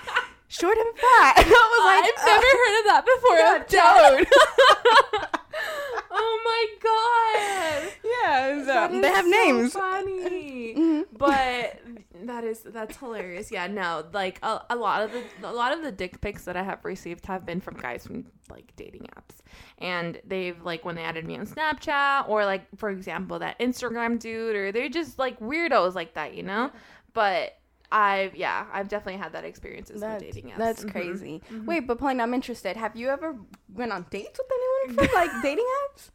[0.52, 3.32] "Short and fat." I was like, I've never heard of that before.
[3.42, 5.30] Yeah, a chode.
[6.10, 7.92] oh my god.
[8.04, 9.72] "Yeah." That they have so names.
[9.72, 10.74] Funny.
[10.74, 11.04] Mhm.
[11.16, 11.80] But
[12.26, 13.50] that is that's hilarious.
[13.50, 16.56] Yeah, no, like a, a lot of the a lot of the dick pics that
[16.56, 19.36] I have received have been from guys from like dating apps,
[19.78, 24.18] and they've like when they added me on Snapchat or like for example that Instagram
[24.18, 26.70] dude, or they're just like weirdos like that, you know.
[27.14, 27.58] But
[27.92, 30.58] I've yeah, I've definitely had that experiences That's, with dating apps.
[30.58, 30.90] that's Mhm.
[30.90, 31.42] crazy.
[31.66, 32.76] Wait, but Plain, I'm interested.
[32.76, 33.36] Have you ever
[33.72, 36.10] went on dates with anyone from like dating apps?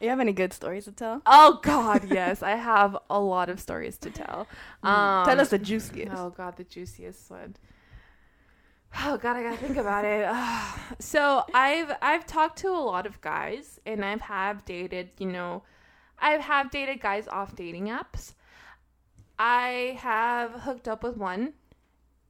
[0.00, 1.22] You have any good stories to tell?
[1.26, 4.48] Oh God, yes, I have a lot of stories to tell.
[4.82, 6.12] Um, tell us the juiciest.
[6.16, 7.54] Oh God, the juiciest one.
[9.04, 10.28] Oh God, I gotta think about it.
[10.98, 15.10] so I've I've talked to a lot of guys, and I've have dated.
[15.18, 15.62] You know,
[16.18, 18.34] I've have dated guys off dating apps.
[19.44, 21.54] I have hooked up with one,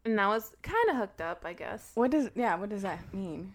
[0.07, 1.91] and that was kind of hooked up, I guess.
[1.95, 2.55] What does yeah?
[2.57, 3.53] What does that mean?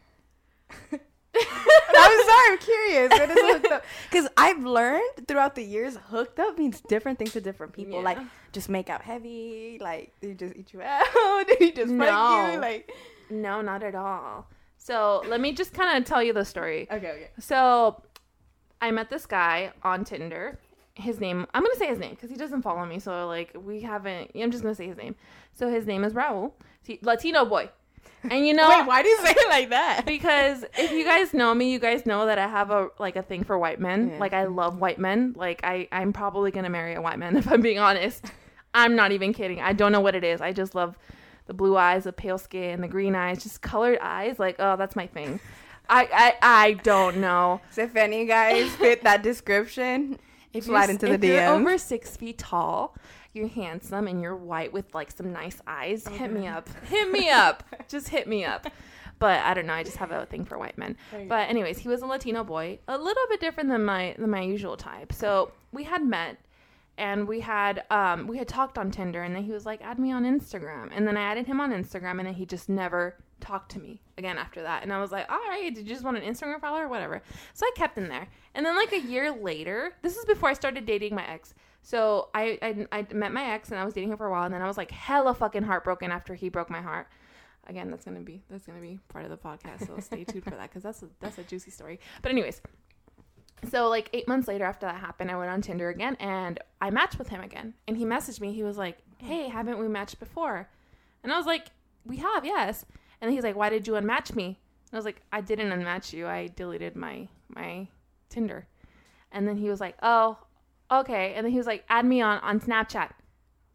[0.94, 3.10] I'm sorry, I'm curious.
[3.10, 3.84] What is hooked up?
[4.12, 8.00] Because I've learned throughout the years, hooked up means different things to different people.
[8.02, 8.20] Like
[8.52, 11.06] just make out heavy, like they just eat you out,
[11.60, 12.52] they just No.
[12.54, 12.92] you, like
[13.32, 14.48] No, not at all.
[14.78, 16.88] So let me just kind of tell you the story.
[16.92, 17.30] okay, okay.
[17.40, 18.04] So
[18.82, 20.60] I met this guy on Tinder.
[20.98, 23.00] His name, I'm to say his name because he doesn't follow me.
[23.00, 25.16] So, like, we haven't, I'm just to say his name.
[25.54, 26.54] So, his name is Raul,
[27.02, 27.70] Latino boy.
[28.24, 30.04] And you know, Wait, why do you say it like that?
[30.06, 33.22] because if you guys know me, you guys know that I have a like a
[33.22, 34.10] thing for white men.
[34.10, 34.20] Yeah.
[34.20, 35.34] Like I love white men.
[35.38, 38.26] Like I I'm probably gonna marry a white man if I'm being honest.
[38.74, 39.62] I'm not even kidding.
[39.62, 40.42] I don't know what it is.
[40.42, 40.98] I just love
[41.46, 44.40] the blue eyes, the pale skin, the green eyes, just colored eyes.
[44.40, 45.40] Like oh, that's my thing.
[45.90, 47.62] I I I don't know.
[47.70, 50.20] So if any guys fit that description,
[50.58, 52.96] If Slide into the if you're over six feet tall,
[53.34, 56.68] you're handsome, and you're white with like some nice eyes, hit me up.
[56.90, 57.64] Hit me up.
[57.88, 58.68] Just hit me up.
[59.20, 59.74] But I don't know.
[59.74, 60.96] I just have a thing for white men.
[61.28, 64.42] But anyways, he was a Latino boy, a little bit different than my than my
[64.42, 65.12] usual type.
[65.12, 66.38] So we had met,
[66.98, 70.00] and we had um we had talked on Tinder, and then he was like, "Add
[70.00, 73.16] me on Instagram," and then I added him on Instagram, and then he just never
[73.40, 74.84] talked to me again after that.
[74.84, 77.22] And I was like, "All right, did you just want an Instagram follower or whatever?"
[77.54, 80.54] So I kept him there, and then like a year later, this is before I
[80.54, 81.54] started dating my ex.
[81.82, 84.44] So I, I I met my ex, and I was dating him for a while,
[84.44, 87.08] and then I was like hella fucking heartbroken after he broke my heart
[87.70, 90.52] again that's gonna be that's gonna be part of the podcast so stay tuned for
[90.52, 92.62] that because that's a that's a juicy story but anyways
[93.70, 96.90] so like eight months later after that happened i went on tinder again and i
[96.90, 97.74] matched with him again.
[97.88, 98.54] And he messaged me.
[98.54, 100.70] He was like hey haven't we matched before?
[101.24, 101.68] And i was like
[102.06, 102.86] we have yes.
[103.22, 104.46] And he's like why did you unmatch me?
[104.46, 106.28] And i was like i didn't unmatch you.
[106.28, 107.88] I deleted my my
[108.30, 108.68] tinder.
[109.32, 110.38] And then he was like oh
[110.92, 111.34] okay.
[111.34, 113.12] And then he was like add me on on snapchat.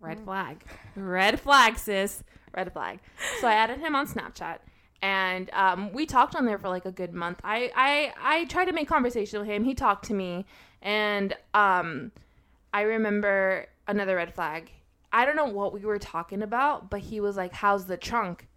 [0.01, 0.25] Red mm.
[0.25, 0.65] flag.
[0.97, 2.23] Red flag sis.
[2.55, 3.01] Red flag.
[3.41, 4.59] So i added him on snapchat
[5.03, 8.67] and um, we talked on there for like a good month i i i tried
[8.67, 10.47] to make conversation with him he talked to me
[10.81, 12.13] and um
[12.73, 14.71] i remember another red flag
[15.13, 18.49] i don't know what we were talking about but he was like how's the trunk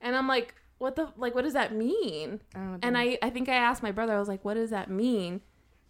[0.00, 2.40] and i'm like what the like what does that mean
[2.82, 5.40] and I, I think I asked my brother, I was like, what does that mean?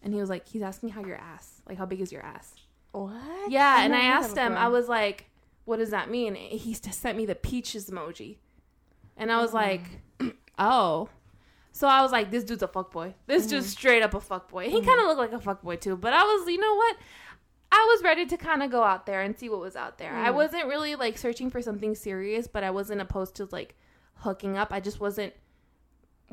[0.02, 2.54] And he was like, he's asking how your ass, like how big is your ass?
[2.92, 3.50] what?
[3.50, 4.52] Yeah, I've and I asked him.
[4.54, 5.30] I was like,
[5.64, 6.34] what does that mean?
[6.34, 8.36] He just sent me the peaches emoji.
[9.16, 9.82] And I was like,
[10.58, 11.08] oh.
[11.72, 13.14] So I was like, this dude's a fuckboy.
[13.26, 14.66] This dude's straight up a fuckboy.
[14.66, 16.96] He kind of looked like a fuckboy too, but I was, you know what?
[17.74, 20.14] I was ready to kind of go out there and see what was out there.
[20.14, 20.34] I Mm.
[20.34, 23.74] wasn't really like searching for something serious, but I wasn't opposed to like
[24.16, 24.70] hooking up.
[24.72, 25.32] I just wasn't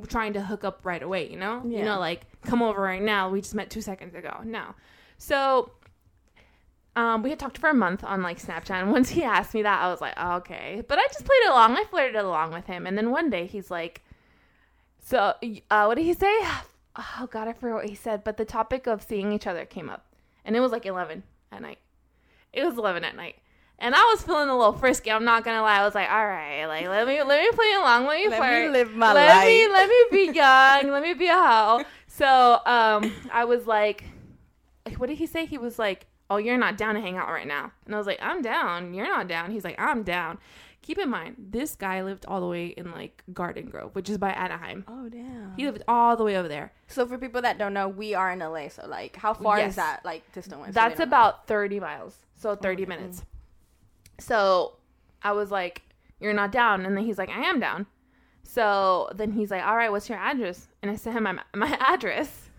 [0.07, 1.61] trying to hook up right away, you know?
[1.65, 3.29] You know, like, come over right now.
[3.29, 4.41] We just met two seconds ago.
[4.43, 4.75] No.
[5.17, 5.71] So
[6.99, 9.62] um, we had talked for a month on like Snapchat, and once he asked me
[9.63, 10.83] that, I was like, oh, okay.
[10.88, 11.77] But I just played along.
[11.77, 14.01] I flirted along with him, and then one day he's like,
[14.99, 15.33] "So,
[15.71, 16.33] uh, what did he say?
[16.97, 19.89] Oh God, I forgot what he said." But the topic of seeing each other came
[19.89, 20.03] up,
[20.43, 21.77] and it was like eleven at night.
[22.51, 23.35] It was eleven at night,
[23.77, 25.09] and I was feeling a little frisky.
[25.09, 25.79] I'm not gonna lie.
[25.79, 28.05] I was like, "All right, like let me let me play along.
[28.07, 28.63] Let me Let flirt.
[28.65, 29.45] me live my let life.
[29.45, 30.91] me let me be young.
[30.91, 34.03] let me be a hoe." So, um, I was like,
[34.97, 35.45] what did he say?
[35.45, 38.07] He was like, "Oh, you're not down to hang out right now," and I was
[38.07, 38.93] like, "I'm down.
[38.93, 40.37] You're not down." He's like, "I'm down."
[40.81, 44.17] Keep in mind, this guy lived all the way in like Garden Grove, which is
[44.17, 44.85] by Anaheim.
[44.87, 45.53] Oh damn.
[45.57, 46.71] He lived all the way over there.
[46.87, 48.69] so for people that don't know, we are in LA.
[48.69, 49.71] So like, how far Yes.
[49.71, 50.65] is that like distance?
[50.67, 51.03] so That's don't know?
[51.17, 52.15] about 30 miles.
[52.35, 52.89] So 30 Okay.
[52.89, 53.23] minutes.
[54.19, 54.77] So
[55.21, 55.81] I was like,
[56.21, 56.85] You're not down.
[56.85, 57.85] And then he's like, I am down.
[58.43, 60.69] So then he's like, All right, what's your address?
[60.81, 62.49] And I sent him my, my address.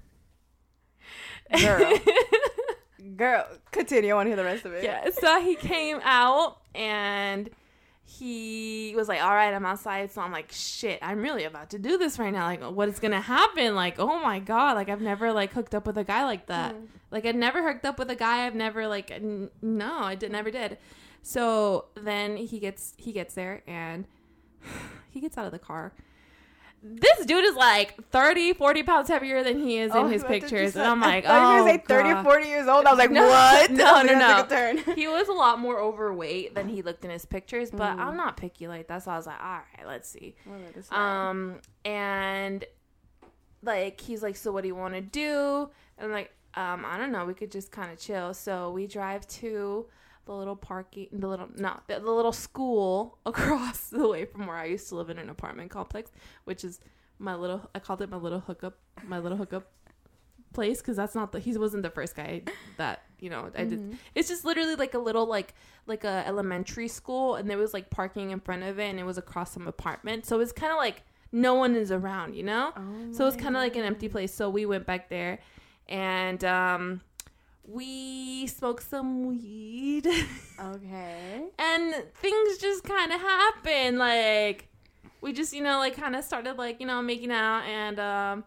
[1.59, 1.99] Girl.
[3.17, 4.13] Girl, continue.
[4.13, 4.85] I want to hear the rest of it.
[4.85, 5.09] yeah.
[5.11, 7.51] So he came out and
[8.05, 10.11] he was like, All right, I'm outside.
[10.11, 12.45] So I'm like, Shit, I'm really about to do this right now.
[12.47, 13.75] Like, what is to happen?
[13.75, 14.75] Like, oh my God.
[14.75, 16.75] Like, I've never like hooked up with a guy like that.
[16.75, 16.87] Mm.
[17.11, 18.47] Like, I'd never hooked up with a guy.
[18.47, 20.79] I've never like, n- no, I did, never did.
[21.23, 24.07] So then he gets, he gets there and
[25.11, 25.93] he gets out of the car.
[26.83, 30.77] This dude is like 30, 40 pounds heavier than he is Oh, in his pictures.
[30.77, 32.21] And I'm like, I you oh, were gonna say 30 God.
[32.27, 32.87] or 40 years old.
[32.87, 33.71] I was like, No, what?
[33.71, 34.47] no, no, no.
[34.49, 34.79] turn.
[34.97, 38.01] he was a lot more overweight than he looked in his pictures, but Mm.
[38.01, 39.03] I'm not picky like that.
[39.03, 40.35] So I was like, all right, let's see.
[40.91, 42.65] Um, Um, and
[43.63, 45.69] like he's like, so what do you want to do?
[45.99, 47.27] And I'm like, um, I don't know.
[47.27, 48.33] We could just kind of chill.
[48.33, 49.87] So we drive to
[50.31, 54.57] the little parking, the little no, the, the little school across the way from where
[54.57, 56.11] I used to live in an apartment complex,
[56.45, 56.79] which is
[57.19, 57.69] my little.
[57.75, 59.67] I called it my little hookup, my little hookup
[60.53, 62.43] place because that's not the he wasn't the first guy
[62.77, 63.97] that you know I did Mhm.
[64.17, 65.55] it's just literally like a little like
[65.87, 69.05] like a elementary school and there was like parking in front of it and it
[69.05, 72.43] was across some apartment so it was kind of like no one is around you
[72.43, 75.39] know Oh so it's kind of like an empty place so we went back there
[75.89, 77.01] and um
[77.65, 80.07] we smoked some weed.
[80.59, 81.45] Okay.
[81.59, 84.69] and things just kind of happened like
[85.21, 88.45] we just you know like kind of started like you know making out and um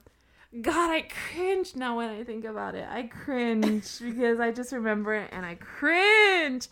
[0.62, 2.88] god i cringe now when i think about it.
[2.90, 6.68] I cringe because i just remember it and i cringe.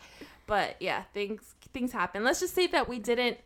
[0.47, 3.37] But yeah things things happen let's just say that we didn't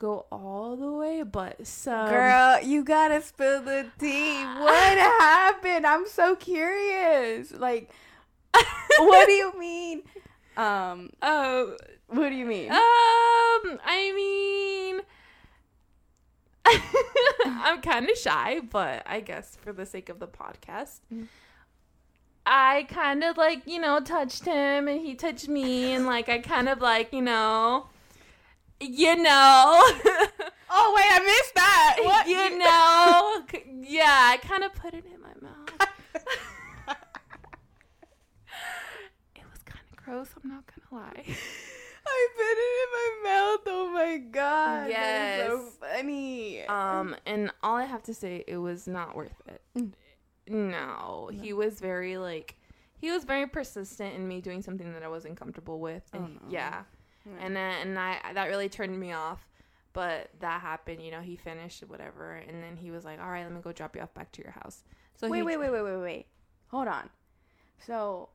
[0.00, 4.42] go all the way but some Girl, you gotta spill the tea.
[4.42, 5.86] What happened?
[5.86, 7.52] I'm so curious.
[7.52, 7.90] Like,
[8.98, 10.02] what do you mean?
[10.56, 11.76] Um, oh
[12.08, 12.70] what do you mean?
[12.72, 12.78] Um,
[13.84, 15.00] I mean,
[17.44, 21.28] I'm kind of shy, but I guess for the sake of the podcast, Mm.
[22.46, 26.38] I kind of like, you know, touched him and he touched me, and like, I
[26.38, 27.86] kind of like, you know,
[28.80, 29.22] you know,
[30.70, 31.96] oh wait, I missed that.
[32.02, 32.26] What?
[32.28, 35.88] you know, yeah, I kind of put it in my mouth.
[39.36, 41.24] It was kind of gross, I'm not gonna lie.
[42.06, 43.60] I put it in my mouth.
[43.66, 44.88] Oh my god.
[44.88, 45.76] Is so Yes.
[45.80, 46.66] funny.
[46.66, 49.62] Um, and all I have to say, it was not worth it.
[49.76, 49.92] Mm.
[50.48, 52.56] No, he was very like,
[52.96, 56.02] he was very persistent in me doing something that I wasn't comfortable with.
[56.12, 56.40] Oh, And no.
[56.48, 56.82] yeah,
[57.26, 57.44] Yeah.
[57.44, 59.46] and then and I that really turned me off.
[59.92, 61.20] But that happened, you know.
[61.20, 64.02] He finished whatever, and then he was like, "All right, let me go drop you
[64.02, 64.84] off back to your house."
[65.16, 66.26] So wait, he, wait, wait, wait, wait, wait.
[66.68, 67.10] Hold on.
[67.84, 68.28] So,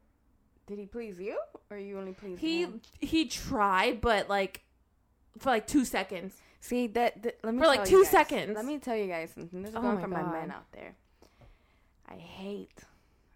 [0.68, 1.40] did he please you,
[1.72, 2.82] or you only pleased he him?
[3.00, 4.64] he he tried, but like
[5.38, 6.36] for like two seconds.
[6.60, 8.56] See that, that let me For, like, two guys- seconds.
[8.56, 9.62] Let me tell you guys something.
[9.62, 10.96] This is Oh going my from my men out there.
[12.10, 12.80] I hate,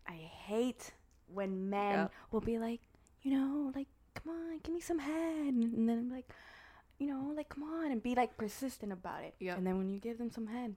[0.08, 0.92] I hate
[1.34, 2.12] when men Yep.
[2.32, 2.82] will be like,
[3.22, 3.88] you know, like,
[4.22, 6.30] come on, give me some head, and, then I'm like,
[7.00, 9.36] you know, like, come on, and be like persistent about it.
[9.40, 9.58] Yep.
[9.58, 10.76] And then when you give them some head,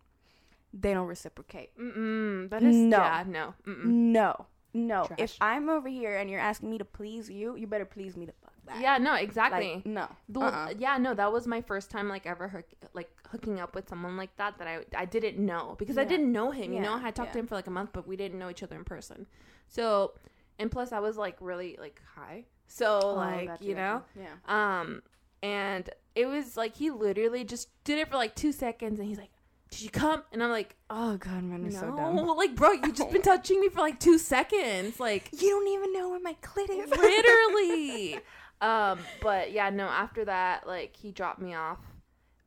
[0.72, 1.76] they don't reciprocate.
[1.78, 2.96] Mm-mm, that is No.
[2.98, 3.54] yeah, no.
[3.66, 3.84] Mm-mm.
[3.84, 5.04] No, no.
[5.06, 5.18] Trash.
[5.18, 8.24] If I'm over here and you're asking me to please you, you better please me
[8.26, 8.80] the fuck back.
[8.80, 9.74] Yeah, no, exactly.
[9.74, 10.08] Like, no.
[10.28, 10.74] The- Uh-uh.
[10.78, 14.16] Yeah, no, that was my first time like ever hook, like hooking up with someone
[14.16, 16.72] like that that I I didn't know because I didn't know him.
[16.72, 16.78] yeah.
[16.78, 18.48] You know, I had talked to him for like a month, but we didn't know
[18.48, 19.26] each other in person.
[19.68, 20.12] So,
[20.58, 24.02] and plus I was like really like high, so Oh, like gotcha, you know.
[24.16, 24.80] Yeah.
[24.80, 25.02] um,
[25.42, 29.18] and it was like he literally just did it for like two seconds, and he's
[29.18, 29.30] like,
[29.70, 32.16] "Did you come?" And I'm like, Oh god, man, "No, you're so dumb.
[32.36, 35.92] like bro, you just been touching me for like two seconds, like." You don't even
[35.92, 36.90] know where my clit is.
[36.98, 38.20] literally
[38.60, 41.80] um but yeah no after that like he dropped me off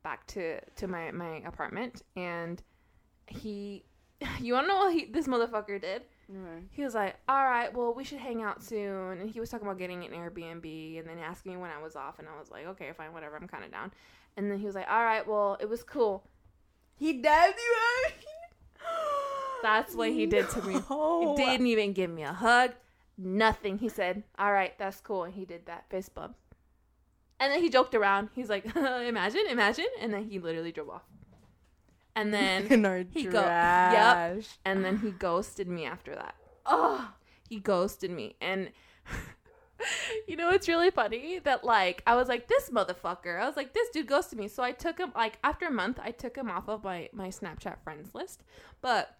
[0.02, 2.62] back to to my my apartment, and
[3.26, 3.84] he,
[4.40, 6.02] you wanna know what he, this motherfucker did?
[6.72, 9.66] He was like, "All right, well, we should hang out soon." And he was talking
[9.66, 12.50] about getting an Airbnb, and then asking me when I was off, and I was
[12.50, 13.36] like, "Okay, fine, whatever.
[13.36, 13.92] I'm kind of down."
[14.36, 16.24] And then he was like, "All right, well, it was cool."
[16.96, 18.12] He dabbed you.
[19.62, 20.80] That's what he did to me.
[20.90, 21.34] No.
[21.36, 22.72] He didn't even give me a hug,
[23.16, 23.78] nothing.
[23.78, 26.36] He said, "All right, that's cool," and he did that fist bump.
[27.38, 28.30] And then he joked around.
[28.34, 31.02] He's like, "Imagine, imagine," and then he literally drove off.
[32.16, 34.48] And then In our he go- trash.
[34.64, 36.34] and then he ghosted me after that.
[36.64, 37.12] Oh.
[37.48, 38.72] he ghosted me and
[40.26, 43.72] you know it's really funny that like i was like this motherfucker i was like
[43.72, 46.50] this dude ghosted me so i took him like after a month i took him
[46.50, 48.42] off of my my snapchat friends list
[48.80, 49.16] but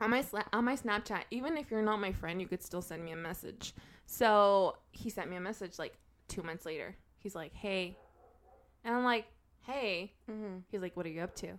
[0.00, 2.80] on my sla- on my snapchat even if you're not my friend you could still
[2.80, 3.74] send me a message
[4.06, 5.98] so he sent me a message like
[6.28, 7.94] two months later he's like hey
[8.84, 9.26] and i'm like
[9.66, 10.58] hey Mm-hmm.
[10.70, 11.58] He's like, "What are you up to?"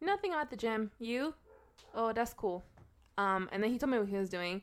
[0.00, 0.32] Nothing.
[0.32, 0.90] At the gym.
[0.98, 1.34] You?
[1.94, 2.64] Oh, that's cool.
[3.16, 4.62] Um, and then he told me what he was doing,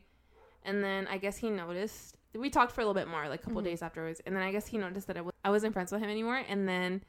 [0.64, 2.16] and then I guess he noticed.
[2.34, 3.64] We talked for a little bit more, like a couple Mhm.
[3.64, 6.36] days afterwards, and then I guess he noticed that I wasn't friends with him anymore.
[6.48, 7.02] And then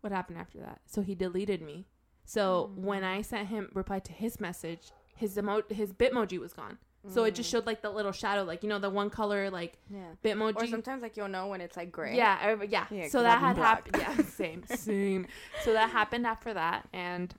[0.00, 0.80] what happened after that?
[0.86, 1.86] So he deleted me.
[2.24, 2.82] So Mm.
[2.84, 6.78] when I sent him replied to his message, his emo- his Bitmoji was gone.
[7.08, 9.78] So it just showed like the little shadow, like you know the one color like
[9.88, 10.12] Yeah.
[10.22, 10.62] Bitmoji.
[10.62, 12.14] Or sometimes like you'll know when it's like gray.
[12.16, 12.86] Yeah, I, yeah.
[12.90, 13.96] Yeah, so that had happened.
[13.98, 15.26] Yeah, same, same.
[15.64, 17.34] So that happened after that, and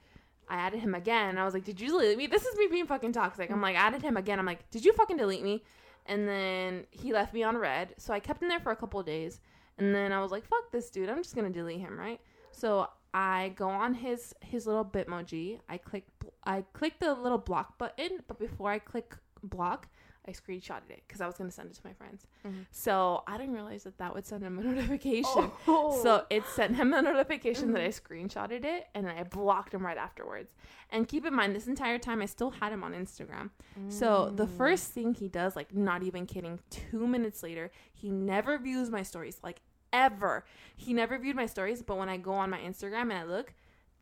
[0.52, 1.38] I added him again.
[1.38, 3.50] I was like, "Did you delete me?" This is me being fucking toxic.
[3.50, 4.38] I'm like, added him again.
[4.38, 5.64] I'm like, "Did you fucking delete me?"
[6.06, 7.96] And then he left me on read.
[7.98, 9.40] So I kept him there for a couple days,
[9.78, 11.10] and then I was like, "Fuck this dude.
[11.10, 12.20] I'm just gonna delete him." Right.
[12.52, 15.60] So I go on his his little Bitmoji.
[15.70, 16.06] I click
[16.44, 19.88] I click the little block button, but before I click block,
[20.28, 22.28] I screenshotted it because I was gonna send it to my friends.
[22.46, 22.66] Mhm.
[22.72, 25.52] So I didn't realize that that would send him a notification.
[25.68, 26.00] Oh.
[26.04, 29.84] So it sent him a notification that I screenshotted it and then I blocked him
[29.86, 30.54] right afterwards.
[30.92, 33.50] And keep in mind, this entire time I still had him on Instagram.
[33.90, 34.58] So the Mm.
[34.58, 39.02] first thing he does, like not even kidding, two minutes later, he never views my
[39.04, 40.46] stories, like ever.
[40.76, 43.54] He never viewed my stories, but when I go on my Instagram and I look,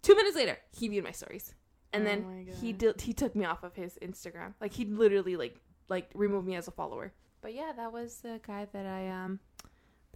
[0.01, 1.53] two minutes later, he viewed my stories.
[1.93, 4.53] And Oh then he did he took me off of his Instagram.
[4.61, 7.11] Like he literally like like remove me as a follower.
[7.41, 9.39] But yeah, that was the guy that I um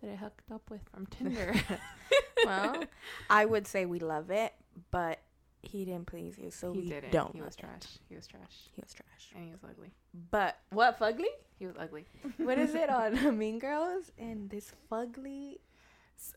[0.01, 1.53] that I hooked up with from Tinder.
[2.45, 2.83] well,
[3.29, 4.53] I would say we love it,
[4.91, 5.19] but
[5.61, 7.11] he didn't please you, so he we didn't.
[7.11, 7.33] don't.
[7.33, 7.81] He was love it.
[7.81, 7.97] trash.
[8.09, 8.69] He was trash.
[8.75, 9.31] He was trash.
[9.35, 9.91] And he was ugly.
[10.31, 11.31] But what fugly?
[11.57, 12.05] He was ugly.
[12.37, 14.11] What is it on Mean Girls?
[14.17, 15.59] And this fugly.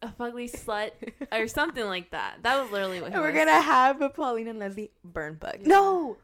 [0.03, 0.91] A fugly slut
[1.33, 2.39] or something like that.
[2.43, 3.39] That was literally what he And we're was.
[3.45, 5.57] gonna have a Pauline and Leslie burn book.
[5.61, 5.69] Yeah.
[5.69, 6.17] No.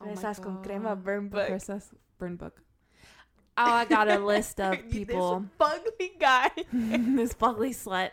[0.00, 0.64] Oh my Fresas con God.
[0.64, 1.48] crema burn book.
[1.48, 2.60] Fresas burn book.
[3.56, 4.88] Oh, I got a list of people.
[4.88, 5.44] This people.
[5.60, 6.50] fugly guy.
[6.72, 8.10] this fugly slut.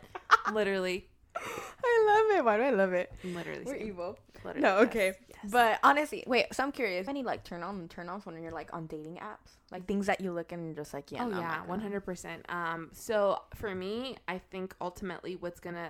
[0.52, 1.08] Literally.
[1.36, 2.46] I love it.
[2.46, 3.12] Why do I love it?
[3.24, 3.64] Literally.
[3.66, 3.88] We're same.
[3.88, 4.18] evil.
[4.44, 5.14] Literally, No, okay.
[5.30, 5.52] yes.
[5.52, 6.46] But honestly, wait.
[6.54, 7.08] So I'm curious.
[7.08, 10.08] Any like turn on and turn offs when you're like on dating apps, like things
[10.08, 11.24] that you look and you're just like, yeah.
[11.24, 12.44] oh no, I'm yeah, not one hundred percent.
[12.50, 15.90] Um, so for me, I think ultimately what's gonna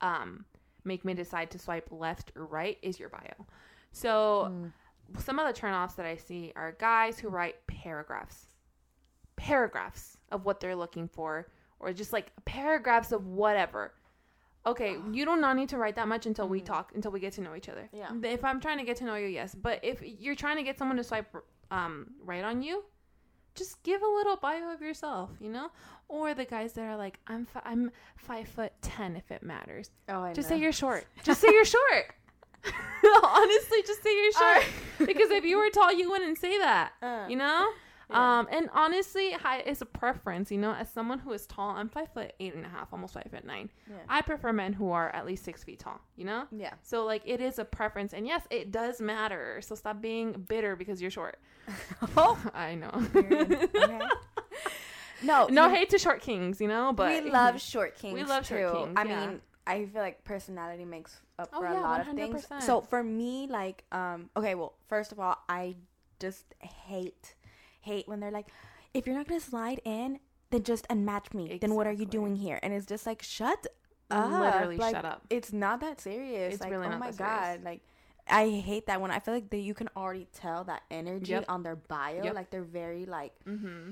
[0.00, 0.44] um
[0.84, 3.46] make me decide to swipe left or right is your bio.
[3.92, 4.72] So Mm.
[5.18, 8.46] Some of the turnoffs that I see are guys who write paragraphs,
[9.36, 13.92] paragraphs of what they're looking for, or just like paragraphs of whatever.
[14.66, 16.64] Okay, you do not need to write that much until we Mhm.
[16.66, 17.88] talk, until we get to know each other.
[17.92, 18.10] Yeah.
[18.22, 19.54] If I'm trying to get to know you, yes.
[19.54, 21.34] But if you're trying to get someone to swipe
[21.70, 22.84] um, right on you,
[23.54, 25.70] just give a little bio of yourself, you know.
[26.08, 29.90] Or the guys that are like, I'm fi- I'm five foot ten if it matters.
[30.08, 30.56] Oh, I Just know.
[30.56, 31.06] say you're short.
[31.24, 32.14] Just say you're short.
[33.24, 34.64] Honestly, just say you're short.
[35.06, 36.92] because if you were tall, you wouldn't say that.
[37.02, 37.70] Uh, You know.
[38.08, 38.38] Yeah.
[38.38, 40.52] Um, and honestly, height is a preference.
[40.52, 43.14] You know, as someone who is tall, I'm five foot eight and a half, almost
[43.14, 43.68] five foot nine.
[43.90, 43.96] yeah.
[44.08, 46.00] I prefer men who are at least six feet tall.
[46.16, 46.44] You know.
[46.52, 46.74] yeah.
[46.82, 49.60] So like it is a preference, and yes, it does matter.
[49.60, 51.38] So stop being bitter because you're short.
[52.16, 52.38] Oh.
[52.54, 52.92] I know.
[53.16, 53.68] Okay.
[55.22, 58.14] No, no you- hate to short kings, you know, but we love short kings.
[58.14, 58.78] We love short too.
[58.84, 59.26] kings, I yeah.
[59.26, 62.46] mean, I feel like personality makes up Oh, for yeah, a lot of things.
[62.60, 65.76] So for me, like, um, okay, well, first of all, I
[66.20, 67.34] just hate,
[67.80, 68.46] hate when they're like,
[68.94, 70.20] if you're not gonna slide in,
[70.50, 71.58] then just unmatch me.
[71.60, 72.58] Then what are you doing here?
[72.62, 73.66] And it's just like, shut
[74.10, 74.30] up.
[74.40, 75.22] literally Like, shut up.
[75.30, 76.54] It's not that serious.
[76.54, 77.64] It's like, really oh my god, serious.
[77.64, 77.80] like.
[78.28, 79.12] I hate that one.
[79.12, 81.44] I feel like that you can already tell that energy Yep.
[81.48, 82.24] on their bio.
[82.24, 82.34] Yep.
[82.34, 83.90] Like they're very like Mm-hmm.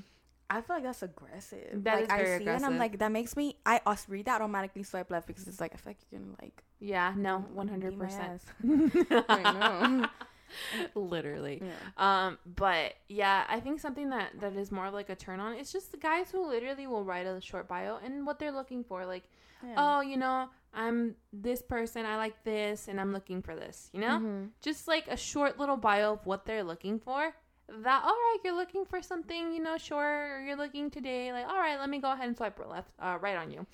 [0.57, 1.85] I feel like that's aggressive.
[1.85, 4.07] That like is I very see it and I'm like that makes me I us
[4.09, 7.13] read that automatically swipe left because it's like I feel like you're gonna like Yeah,
[7.17, 8.41] no, One hundred percent.
[9.29, 10.09] I know.
[10.95, 11.63] literally.
[11.63, 12.27] Yeah.
[12.27, 15.55] Um, but yeah, I think something that that is more of like a turn on.
[15.55, 18.85] It's just the guys who literally will write a short bio and what they're looking
[18.85, 19.25] for, like,
[19.67, 19.75] Yeah.
[19.77, 23.91] oh, you know, I'm this person, I like this, and I'm looking for this.
[23.93, 24.51] You know, Mhm.
[24.61, 27.35] just like a short little bio of what they're looking for.
[27.69, 31.59] That all right, you're looking for something, you know, sure, you're looking today, like all
[31.59, 33.67] right, let me go ahead and swipe left, uh, right on you.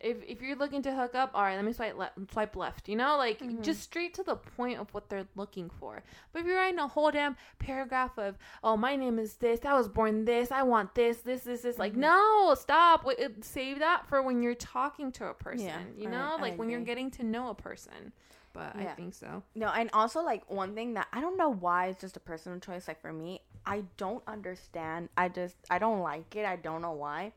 [0.00, 2.88] If, if you're looking to hook up, all right, let me swipe left, swipe left.
[2.88, 3.60] You know, like Mhm.
[3.62, 6.02] just straight to the point of what they're looking for.
[6.32, 9.74] But if you're writing a whole damn paragraph of, oh, my name is this, I
[9.74, 11.96] was born this, I want this, this, this, this, like Mhm.
[11.98, 13.06] no, stop.
[13.42, 15.66] Save that for when you're talking to a person.
[15.66, 18.14] Yeah, you know, I like when you're getting to know a person.
[18.52, 19.42] But I think so.
[19.54, 22.58] No, and also like one thing that I don't know why it's just a personal
[22.58, 22.88] choice.
[22.88, 25.08] Like for me, I don't understand.
[25.16, 26.44] I just I don't like it.
[26.44, 27.32] I don't know why.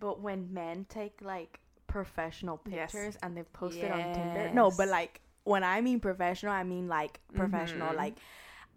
[0.00, 2.92] But when men take like professional Yes.
[2.92, 6.64] pictures and they post it on Tinder, no, but like when I mean professional, I
[6.64, 7.92] mean like professional.
[7.92, 7.96] Mhm.
[7.96, 8.14] Like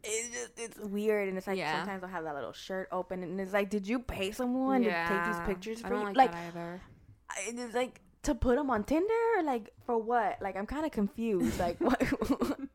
[0.04, 1.78] it's just it's weird, and it's like Yeah.
[1.78, 4.90] sometimes they'll have that little shirt open, and it's like, did you pay someone to
[5.08, 6.08] take these pictures I for don't you?
[6.08, 6.82] like, Like, that either.
[7.30, 10.42] I- it's like to put them on Tinder, or like for what?
[10.42, 11.60] Like I'm kind of confused.
[11.60, 12.02] Like what?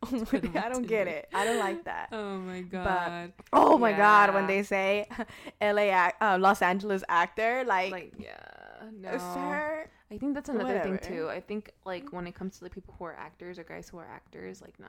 [0.56, 1.28] I don't get it.
[1.34, 2.08] I don't like that.
[2.12, 3.32] Oh my god.
[3.52, 5.06] Oh my god, when they say
[5.60, 5.90] L.A.
[5.90, 8.36] Ac- uh, Los Angeles actor, like, like yeah,
[9.00, 9.10] no.
[9.10, 11.28] uh, sir, I think that's another thing too.
[11.28, 13.98] I think like when it comes to the people who are actors or guys who
[13.98, 14.86] are actors, like no,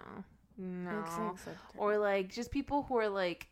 [0.57, 3.47] no, It's like such a- or like just people who are like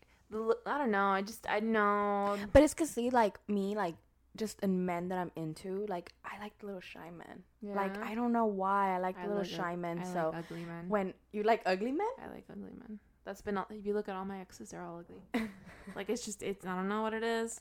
[0.66, 1.06] I don't know.
[1.08, 2.38] I just I know.
[2.54, 3.96] but it's cause see, like me, like
[4.38, 7.44] just in men that I'm into, like I like the little shy men.
[7.76, 10.00] Like I don't know why I like the I little like shy men.
[10.00, 10.86] I so like ugly men.
[10.90, 13.00] when you like ugly men, I like ugly men.
[13.26, 15.50] That's been all, if you look at all my exes, they're all ugly.
[15.96, 17.60] like it's just it's I don't know what it is.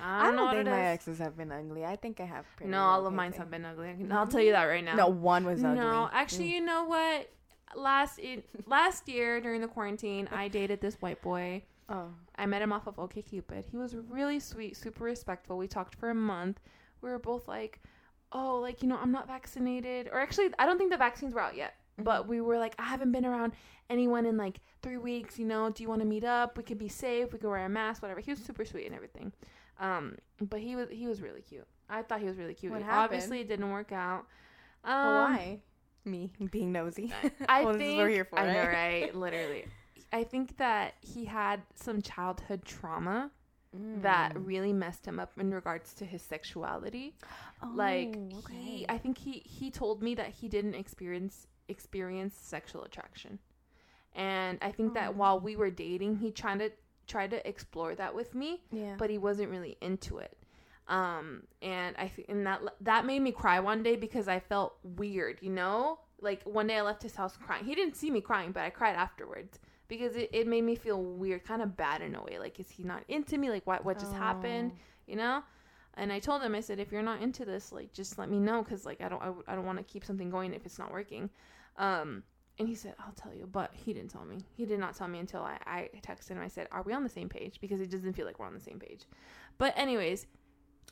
[0.00, 1.84] I I don't, don't, know what think my exes have been ugly.
[1.84, 2.46] I think I have.
[2.56, 3.88] Pretty no, all of mine have been ugly.
[3.88, 4.94] I I'll tell you that right now.
[4.94, 5.78] No, one was ugly.
[5.80, 6.54] No, actually, Mm.
[6.54, 7.30] you know what?
[7.76, 11.62] Last it, last year during the quarantine, I dated this white boy.
[11.88, 12.08] Oh.
[12.36, 13.64] I met him off of OkCupid.
[13.70, 15.58] He was really sweet, super respectful.
[15.58, 16.60] We talked for a month.
[17.02, 17.80] We were both like,
[18.32, 21.40] "Oh, like you know, I'm not vaccinated." Or actually, I don't think the vaccines were
[21.40, 21.74] out yet.
[21.98, 23.52] But we were like, "I haven't been around
[23.90, 25.38] anyone in like three weeks.
[25.38, 26.56] You know, do you want to meet up?
[26.56, 27.32] We could be safe.
[27.32, 29.32] We could wear a mask, whatever." He was super sweet and everything.
[29.78, 31.66] Um, but he was he was really cute.
[31.88, 32.72] I thought he was really cute.
[32.72, 33.04] What happened?
[33.04, 34.26] Obviously, it didn't work out.
[34.84, 35.60] Um, why?
[36.04, 37.12] Me being nosy.
[37.48, 39.14] I well, think this is what we're here for, I know, right?
[39.14, 39.66] Literally,
[40.14, 43.30] I think that he had some childhood trauma
[43.76, 44.02] Mm.
[44.02, 47.16] that really messed him up in regards to his sexuality.
[47.74, 52.84] like Oh, he, I think he he told me that he didn't experience experience sexual
[52.84, 53.40] attraction,
[54.14, 55.12] and I think that Oh.
[55.20, 56.70] while we were dating, he tried to
[57.08, 58.94] tried to explore that with me, yeah.
[58.96, 60.38] but he wasn't really into it.
[60.86, 64.76] Um, and I think and that that made me cry one day because I felt
[64.84, 65.98] weird, you know.
[66.20, 67.64] Like one day I left his house crying.
[67.64, 69.58] He didn't see me crying, but I cried afterwards
[69.88, 72.38] because it, it made me feel weird, kind of bad in a way.
[72.38, 73.50] Like, is he not into me?
[73.50, 74.72] Like, what what just happened?
[74.74, 74.78] Oh.
[75.06, 75.42] You know.
[75.96, 78.40] And I told him, I said, if you're not into this, like, just let me
[78.40, 80.78] know, cause like I don't I, I don't want to keep something going if it's
[80.78, 81.30] not working.
[81.76, 82.24] Um,
[82.58, 84.38] and he said, I'll tell you, but he didn't tell me.
[84.56, 86.40] He did not tell me until I, I texted him.
[86.40, 87.60] I said, Are we on the same page?
[87.60, 89.06] Because it doesn't feel like we're on the same page.
[89.58, 90.26] But anyways,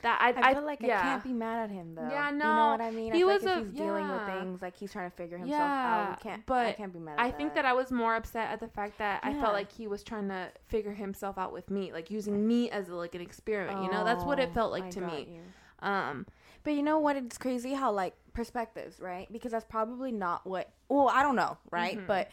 [0.01, 0.99] that I I I, feel like yeah.
[0.99, 2.09] I can't be mad at him though.
[2.11, 2.57] Yeah, no, You no.
[2.57, 3.13] know what I mean?
[3.13, 5.39] I He feel was like a- he's dealing with things like he's trying to figure
[5.39, 6.03] himself out.
[6.05, 6.51] Yeah, We can't.
[6.51, 7.19] I can't be mad.
[7.19, 9.71] At I think that I was more upset at the fact that I felt like
[9.71, 13.21] he was trying to figure himself out with me, like using me as like an
[13.21, 13.83] experiment.
[13.85, 15.29] You know, that's what it Oh, felt like I to me.
[15.31, 15.87] you.
[15.89, 16.27] Um,
[16.65, 17.17] But you know what?
[17.17, 19.31] It's crazy how like perspectives, right?
[19.33, 20.71] Because that's probably not what.
[20.89, 21.99] Well, I don't know, right?
[21.99, 22.07] Mhm.
[22.07, 22.31] But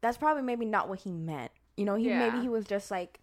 [0.00, 1.50] that's probably maybe not what he meant.
[1.76, 3.20] You know, he maybe he was just like.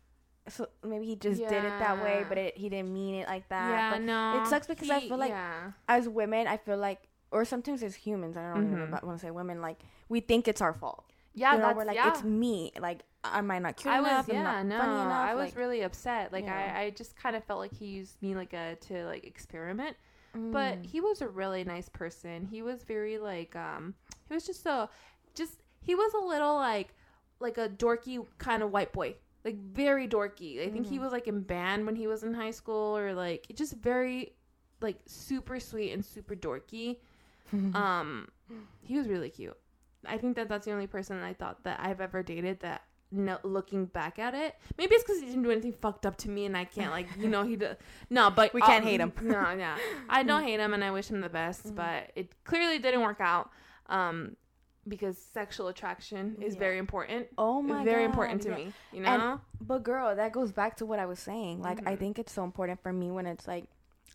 [0.52, 3.48] So maybe he just did it that way, but it, he didn't mean it like
[3.50, 3.70] that.
[3.70, 5.72] yeah, but no, it sucks because I feel like yeah.
[5.88, 7.00] as women, I feel like,
[7.32, 9.04] or sometimes as humans, I don't even Mhm.
[9.04, 9.80] want to say women, like
[10.10, 11.06] we think it's our fault.
[11.34, 12.10] Yeah, you know, that's we're like yeah.
[12.10, 12.72] it's me.
[12.80, 14.28] Like am I not cute I enough?
[14.28, 15.30] was yeah, not no, funny enough.
[15.30, 16.34] I was like, really upset.
[16.34, 16.74] Like Yeah.
[16.76, 19.96] I, I just kind of felt like he used me like a to like experiment.
[20.34, 22.46] But mm, he was a really nice person.
[22.46, 23.96] He was very like um
[24.28, 24.90] he was just a
[25.36, 26.94] just he was a little like
[27.40, 29.16] like a dorky kind of white boy.
[29.44, 30.66] Like very dorky.
[30.66, 31.02] I think he Mhm.
[31.02, 34.34] was like in band when he was in high school or like just very
[34.82, 36.98] like super sweet and super dorky.
[37.76, 38.28] Um
[38.82, 39.58] he was really cute.
[40.06, 42.84] I think that that's the only person I thought that I've ever dated that
[43.14, 46.30] no, looking back at it, maybe it's because he didn't do anything fucked up to
[46.30, 47.78] me, and I can't like you know he did
[48.10, 49.12] no, but We can't um, hate him.
[49.22, 49.78] No, yeah,
[50.10, 51.76] I don't hate him, and I wish him the best, Mhm.
[51.76, 53.50] but it clearly didn't work out.
[53.88, 54.38] Um,
[54.92, 56.60] because sexual attraction is Yeah.
[56.66, 57.28] very important.
[57.38, 58.56] oh my very God, important to yeah.
[58.60, 58.66] me.
[58.92, 59.42] You And- know.
[59.60, 61.62] But girl, that goes back to what I was saying.
[61.62, 62.00] Like I Mhm.
[62.02, 63.66] think it's so important for me when it's like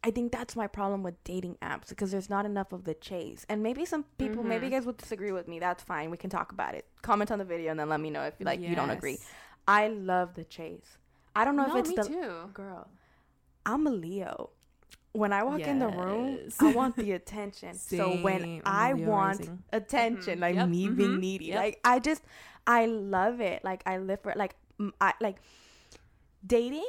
[0.05, 3.45] I think that's my problem with dating apps because there's not enough of the chase.
[3.49, 4.75] And maybe some people, maybe you Mhm.
[4.77, 5.59] guys would disagree with me.
[5.59, 6.11] That's fine.
[6.11, 6.85] We can talk about it.
[7.03, 9.19] Comment on the video and then let me know if you like you don't agree.
[9.67, 10.99] I love the chase.
[11.35, 12.51] I don't know no, if it's me the too.
[12.53, 12.89] girl.
[13.65, 14.51] I'm a Leo.
[15.17, 17.75] When I walk in the room, I want the attention.
[17.75, 19.63] so when I want rising.
[19.73, 20.43] attention, Mhm.
[20.43, 20.69] like Yep.
[20.69, 21.21] me being Mhm.
[21.21, 21.57] needy, Yep.
[21.57, 22.23] like I just,
[22.67, 23.65] I love it.
[23.65, 24.37] Like I live for it.
[24.37, 24.55] Like
[25.01, 25.37] I like
[26.47, 26.85] dating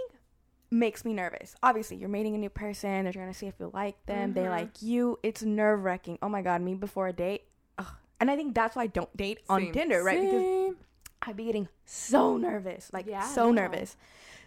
[0.70, 1.56] makes me nervous.
[1.64, 3.04] Obviously, you're meeting a new person.
[3.06, 4.34] They're trying to see if you like them.
[4.34, 4.50] They Mhm.
[4.50, 5.18] like you.
[5.24, 6.18] It's nerve wracking.
[6.22, 7.44] Oh my god, me before a date.
[7.78, 7.88] Ugh.
[8.20, 9.74] And I think that's why I don't date on Same.
[9.74, 10.20] Tinder, right?
[10.20, 10.76] Because
[11.22, 13.96] I'd be getting so nervous, like Yeah, so nervous.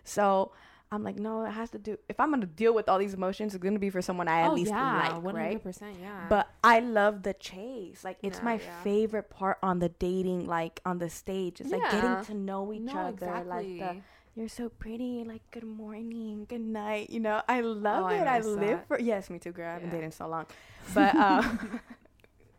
[0.04, 0.52] So
[0.92, 1.96] I'm like, no, it has to do.
[2.08, 4.50] If I'm gonna deal with all these emotions, it's gonna be for someone I at
[4.50, 5.46] oh least yeah, like, one right?
[5.46, 5.96] hundred percent.
[6.00, 6.26] Yeah.
[6.28, 8.02] But I love the chase.
[8.02, 8.82] Like it's No, my yeah.
[8.82, 11.60] favorite part on the dating, like on the stage.
[11.60, 13.10] It's like getting to know each no, other.
[13.10, 13.78] exactly.
[13.78, 14.02] Like the
[14.34, 15.22] you're so pretty.
[15.24, 17.10] Like good morning, good night.
[17.10, 18.22] You know, I love Oh, it.
[18.26, 18.88] I, miss live that.
[18.88, 18.98] for.
[18.98, 19.68] Yes, me too, girl.
[19.68, 19.94] I haven't Yeah.
[19.96, 20.46] dated so long,
[20.94, 21.80] but um,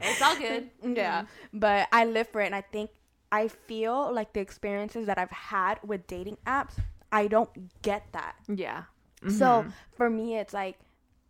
[0.00, 0.70] it's all good.
[0.96, 2.90] yeah, but I live for it, and I think
[3.32, 6.74] I feel like the experiences that I've had with dating apps,
[7.12, 8.34] I don't get that.
[8.48, 8.84] Yeah.
[9.28, 9.72] So Mhm.
[9.96, 10.78] for me, it's like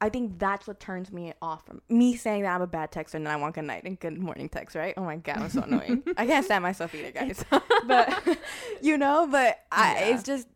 [0.01, 3.14] I think that's what turns me off from me saying that I'm a bad texter
[3.14, 4.95] and then I want good night and good morning text, right?
[4.97, 6.05] Oh my god, I'm so annoying.
[6.16, 7.45] I can't stand myself either, guys.
[7.87, 8.39] but
[8.81, 10.14] you know, but I, Yeah.
[10.14, 10.47] it's just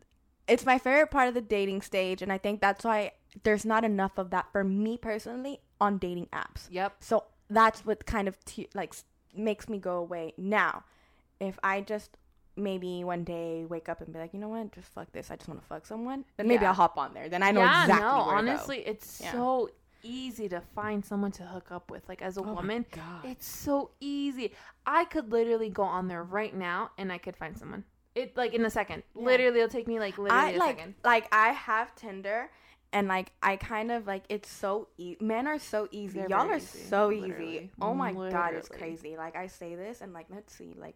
[0.47, 3.11] it's my favorite part of the dating stage, and I think that's why
[3.43, 6.67] there's not enough of that for me personally on dating apps.
[6.69, 6.97] Yep.
[7.01, 8.93] So that's what kind of t- like
[9.35, 10.33] makes me go away.
[10.37, 10.83] Now,
[11.39, 12.17] if I just
[12.55, 15.31] maybe one day wake up and be like, you know what, just fuck this.
[15.31, 16.25] I just want to fuck someone.
[16.37, 16.69] Then maybe Yeah.
[16.69, 17.29] I'll hop on there.
[17.29, 19.31] Then I know yeah, exactly no, honestly, it's Yeah.
[19.31, 19.69] so
[20.03, 22.07] easy to find someone to hook up with.
[22.09, 22.41] Like as a.
[22.41, 22.85] Oh woman,
[23.23, 24.51] it's so easy.
[24.85, 27.83] I could literally go on there right now and I could find someone.
[28.15, 29.03] It like in a second.
[29.15, 29.23] Yeah.
[29.25, 30.95] Literally, it'll take me like literally I a like second.
[31.03, 32.49] like I have Tinder.
[32.95, 36.19] And like I kind of like it's so e- men are so easy.
[36.19, 37.21] They're Y'all are easy, so easy.
[37.21, 37.71] literally.
[37.81, 39.17] Oh my god, it's crazy.
[39.17, 40.95] Like I say this and like let's see, like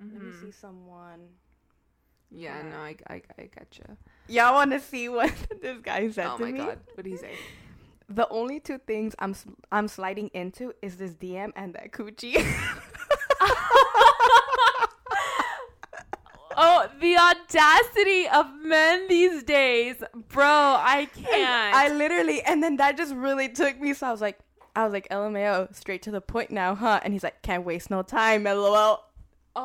[0.00, 0.50] let me see mm-hmm.
[0.50, 1.20] someone.
[2.30, 2.70] Yeah, Yeah.
[2.70, 3.96] no, I I, I gotcha.
[4.28, 5.32] Y'all want to see what
[5.62, 6.58] this guy said Oh to my me?
[6.58, 7.32] god, what do you say?
[8.10, 9.34] The only two things I'm
[9.70, 12.36] I'm sliding into is this DM and that coochie.
[16.56, 19.96] oh, the audacity of men these days,
[20.28, 20.46] bro!
[20.46, 21.74] I can't.
[21.74, 23.92] I literally, and then that just really took me.
[23.92, 24.38] So I was like,
[24.74, 27.00] I was like, LMAO, straight to the point now, huh?
[27.02, 29.04] And he's like, can't waste no time, lol.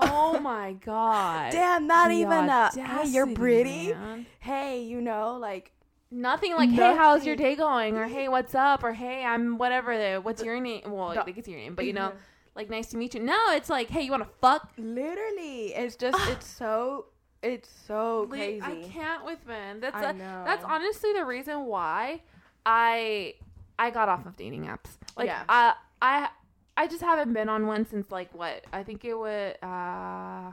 [0.01, 1.51] Oh my god.
[1.51, 3.93] Damn, not The even a, hey, you're pretty.
[3.93, 4.25] man.
[4.39, 5.71] Hey, you know, like,
[6.15, 7.97] Nothing like, hey, how's your day going?
[7.97, 8.83] Or hey, what's up?
[8.83, 9.97] Or hey, I'm whatever.
[9.97, 10.83] The, what's your name?
[10.85, 12.19] Well, I think it's your name, but you know, Yeah.
[12.53, 13.19] like, nice to meet you.
[13.19, 14.69] No, it's like, hey, you want to fuck?
[14.77, 17.05] literally, it's just, it's so,
[17.41, 18.61] it's so crazy.
[18.61, 19.79] I can't with men.
[19.79, 22.21] That's I a, that's honestly the reason why
[22.63, 23.33] I
[23.79, 24.91] I got off of dating apps.
[25.17, 25.43] Like, Yeah.
[25.49, 26.29] uh, I
[26.75, 28.65] I just haven't been on one since like what?
[28.73, 30.51] I think it was uh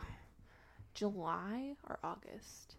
[0.95, 2.77] July or August.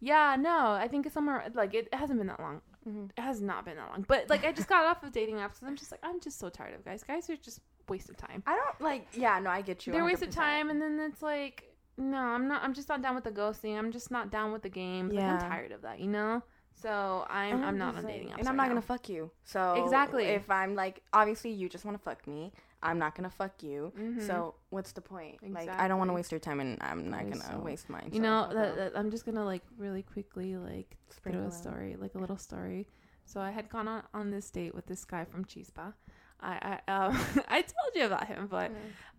[0.00, 2.60] Yeah, no, I think it's somewhere like it hasn't been that long.
[2.88, 3.10] Mhm.
[3.16, 4.04] It has not been that long.
[4.06, 6.38] But like I just got off of dating apps because I'm just like I'm just
[6.38, 7.02] so tired of guys.
[7.02, 8.42] Guys are just waste of time.
[8.46, 9.92] I don't like, yeah, no, I get you.
[9.92, 11.64] They're a waste of time, and then it's like
[12.00, 12.62] no, I'm not.
[12.62, 13.76] I'm just not down with the ghosting.
[13.76, 15.12] I'm just not down with the games.
[15.12, 15.34] Like, Yeah.
[15.34, 15.98] I'm tired of that.
[15.98, 16.42] You know.
[16.80, 18.38] So I'm I'm not on like- dating apps.
[18.38, 19.32] And I'm right not gonna fuck you.
[19.42, 20.26] So Exactly.
[20.26, 23.92] if I'm like, obviously you just want to fuck me, I'm not gonna fuck you.
[23.96, 24.26] Mhm.
[24.26, 25.38] So what's the point?
[25.52, 28.10] Like I don't want to waste your time, and I'm not gonna so, waste mine.
[28.12, 32.14] You know that, that I'm just gonna like really quickly like throw a story, like
[32.14, 32.88] a little story.
[33.24, 35.92] So I had gone on on this date with this guy from Chispa.
[36.40, 37.18] I I um
[37.48, 38.70] I told you about him, but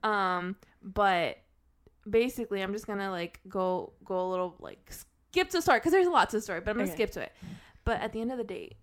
[0.03, 1.37] um but
[2.09, 5.91] basically I'm just gonna like go go a little like skip to the story because
[5.91, 6.95] there's a lot to story, but I'm gonna Okay.
[6.95, 7.33] skip to it.
[7.83, 8.75] But at the end of the date,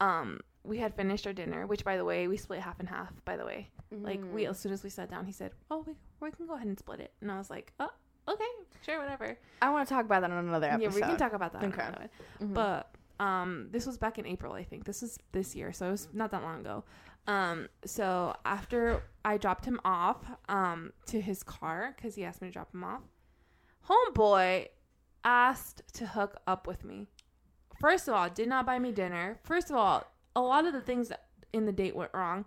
[0.00, 3.12] um we had finished our dinner, which by the way we split half and half.
[3.24, 4.50] By the way, like we Mm.
[4.50, 6.78] as soon as we sat down, he said, "Oh, we we can go ahead and
[6.78, 7.90] split it," and I was like, "Oh,
[8.28, 8.44] okay,
[8.82, 10.82] sure, whatever." I want to talk about that on another episode.
[10.90, 11.64] Yeah, we can talk about that.
[11.64, 12.08] Okay.
[12.40, 12.54] Mhm.
[12.54, 14.84] But um, this was back in April, I think.
[14.84, 16.82] This is this year, so it was not that long ago.
[17.26, 22.48] Um, so after I dropped him off um to his car because he asked me
[22.48, 23.02] to drop him off,
[23.88, 24.68] homeboy
[25.24, 27.06] asked to hook up with me.
[27.80, 29.38] First of all, did not buy me dinner.
[29.44, 30.04] First of all,
[30.36, 31.12] a lot of the things
[31.52, 32.44] in the date went wrong.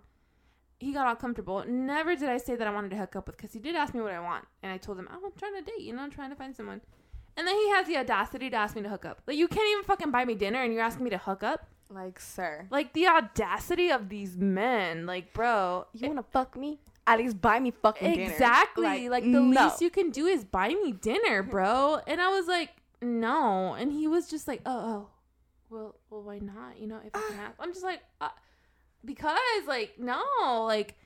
[0.78, 1.64] He got all comfortable.
[1.66, 3.94] Never did I say that I wanted to hook up with because he did ask
[3.94, 5.80] me what I want, and I told him oh, I'm trying to date.
[5.80, 6.80] You know, I'm trying to find someone.
[7.36, 9.22] And then he has the audacity to ask me to hook up.
[9.26, 11.66] Like you can't even fucking buy me dinner, and you're asking me to hook up.
[11.90, 15.06] like, sir, Like the audacity of these men.
[15.06, 16.80] Like, bro, you want to fuck me?
[17.06, 18.30] At least buy me fucking dinner.
[18.30, 19.08] Exactly.
[19.08, 19.62] Like, the no.
[19.62, 22.00] least you can do is buy me dinner, bro.
[22.06, 22.70] And I was like,
[23.00, 23.72] no.
[23.72, 25.08] And he was just like, oh, oh,
[25.70, 26.78] well, well, why not?
[26.78, 28.28] You know, if I can ask, I'm just like, uh,
[29.04, 30.22] because like no,
[30.66, 30.96] like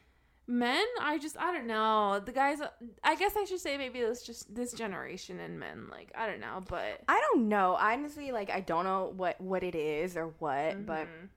[0.49, 2.59] men i just i don't know the guys
[3.05, 6.41] i guess i should say maybe it's just this generation and men like i don't
[6.41, 7.77] know but I don't know.
[7.81, 11.29] Honestly, like I don't know what what it is or what, but Mhm.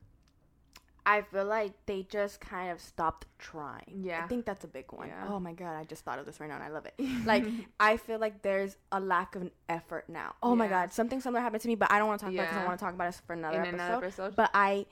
[1.08, 4.02] I feel like they just kind of stopped trying.
[4.02, 4.24] Yeah.
[4.24, 5.08] I think that's a big one.
[5.10, 5.28] Yeah.
[5.30, 6.96] Oh my god, I just thought of this right now and I love it.
[7.26, 7.46] Like
[7.80, 10.34] I feel like there's a lack of an effort now.
[10.42, 12.44] Oh my god, something similar happened to me, but I don't want to talk about
[12.44, 13.76] it because I want to talk about it for another in episode.
[13.84, 14.86] another episode But I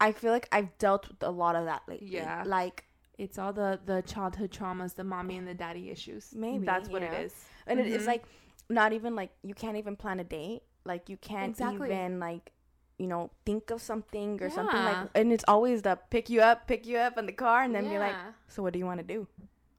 [0.00, 2.08] I feel like I've dealt with a lot of that lately.
[2.10, 2.42] Yeah.
[2.46, 2.84] Like
[3.18, 7.00] it's all the the childhood traumas the mommy and the daddy issues Maybe, that's what
[7.02, 7.12] yeah.
[7.12, 7.34] it is
[7.66, 8.08] and it, it's Mhm.
[8.08, 8.24] like
[8.68, 10.62] not even like you can't even plan a date.
[10.84, 11.88] Like you can't Exactly.
[11.90, 12.52] even like
[12.98, 16.66] you know think of something or something like and it's always the pick you up,
[16.66, 18.14] pick you up in the car and then be like,
[18.48, 19.26] "So what do you want to do?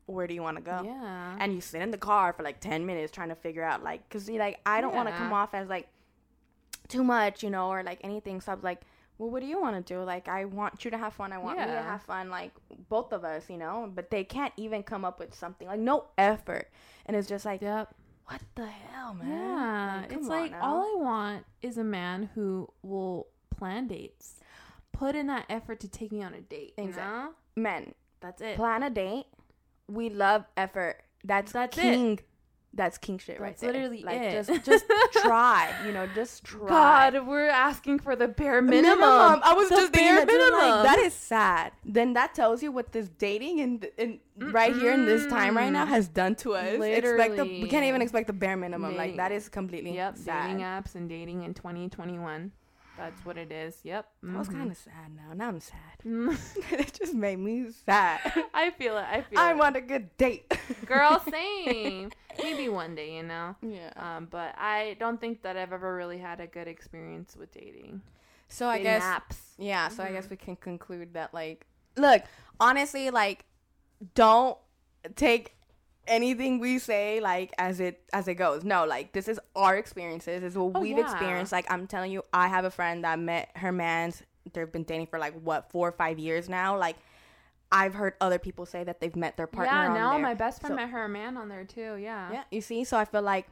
[0.05, 1.35] Where do you want to go?" yeah.
[1.39, 4.07] And you sit in the car for like 10 minutes trying to figure out like
[4.07, 5.87] because you like i don't want to come off as like
[6.87, 8.39] too much you know or like anything.
[8.39, 8.81] So i'm like
[9.17, 10.03] well what do you want to do?
[10.03, 11.33] Like i want you to have fun.
[11.33, 12.51] I want me to have fun like
[12.87, 13.91] both of us you know?
[13.93, 16.69] But they can't even come up with something like no effort.
[17.07, 17.93] And it's just like yep
[18.27, 19.29] what the hell man?
[19.29, 20.61] Yeah Like, it's like now.
[20.61, 24.35] all i want is a man who will plan dates
[24.91, 27.29] put in that effort to take me on a date you know?
[27.55, 28.55] Men that's it.
[28.55, 29.25] plan a date.
[29.87, 31.03] We love effort.
[31.23, 32.23] That's That's it.
[32.77, 34.31] That's king shit right That's there literally like it.
[34.45, 39.41] just just try you know just try god we're asking for the bare minimum, minimum.
[39.43, 40.59] I was The just bare minimum.
[40.59, 41.73] like that is sad.
[41.83, 44.19] Then that tells you what this dating and and
[44.53, 46.79] right here in this time right now has done to us.
[46.81, 48.95] Expect the, we can't even expect the bare minimum.
[48.95, 50.47] Like that is completely Yep, sad.
[50.47, 52.51] dating apps and dating in 2021.
[52.97, 53.77] That's what it is.
[53.83, 54.07] Yep.
[54.33, 54.53] I was mhm.
[54.53, 55.33] kind of sad now.
[55.33, 55.77] Now I'm sad.
[56.05, 56.37] Mm.
[56.79, 58.19] it just made me sad.
[58.53, 59.05] I feel it.
[59.09, 59.57] I feel I it.
[59.57, 60.51] want a good date.
[60.85, 62.11] Girl, same.
[62.41, 63.55] Maybe one day, you know.
[63.61, 63.91] Yeah.
[63.95, 68.01] Um, but I don't think that I've ever really had a good experience with dating.
[68.49, 69.37] So I guess apps.
[69.57, 70.13] Yeah, so I Mhm.
[70.13, 71.67] guess we can conclude that like
[71.97, 72.23] look,
[72.59, 73.45] honestly like
[74.15, 74.57] don't
[75.15, 75.56] take
[76.07, 78.63] anything we say like as it as it goes.
[78.63, 80.41] No, like this is our experiences.
[80.41, 81.03] This is what Oh, we've yeah.
[81.03, 81.51] experienced.
[81.51, 85.07] Like I'm telling you, I have a friend that met her man's they've been dating
[85.07, 86.77] for like what, 4 or 5 years now.
[86.77, 86.95] Like
[87.71, 90.71] I've heard other people say that they've met their partner yeah, now my best friend
[90.71, 91.97] So- met her man on there too.
[91.97, 92.31] Yeah.
[92.31, 92.83] Yeah, you see?
[92.85, 93.47] So I feel like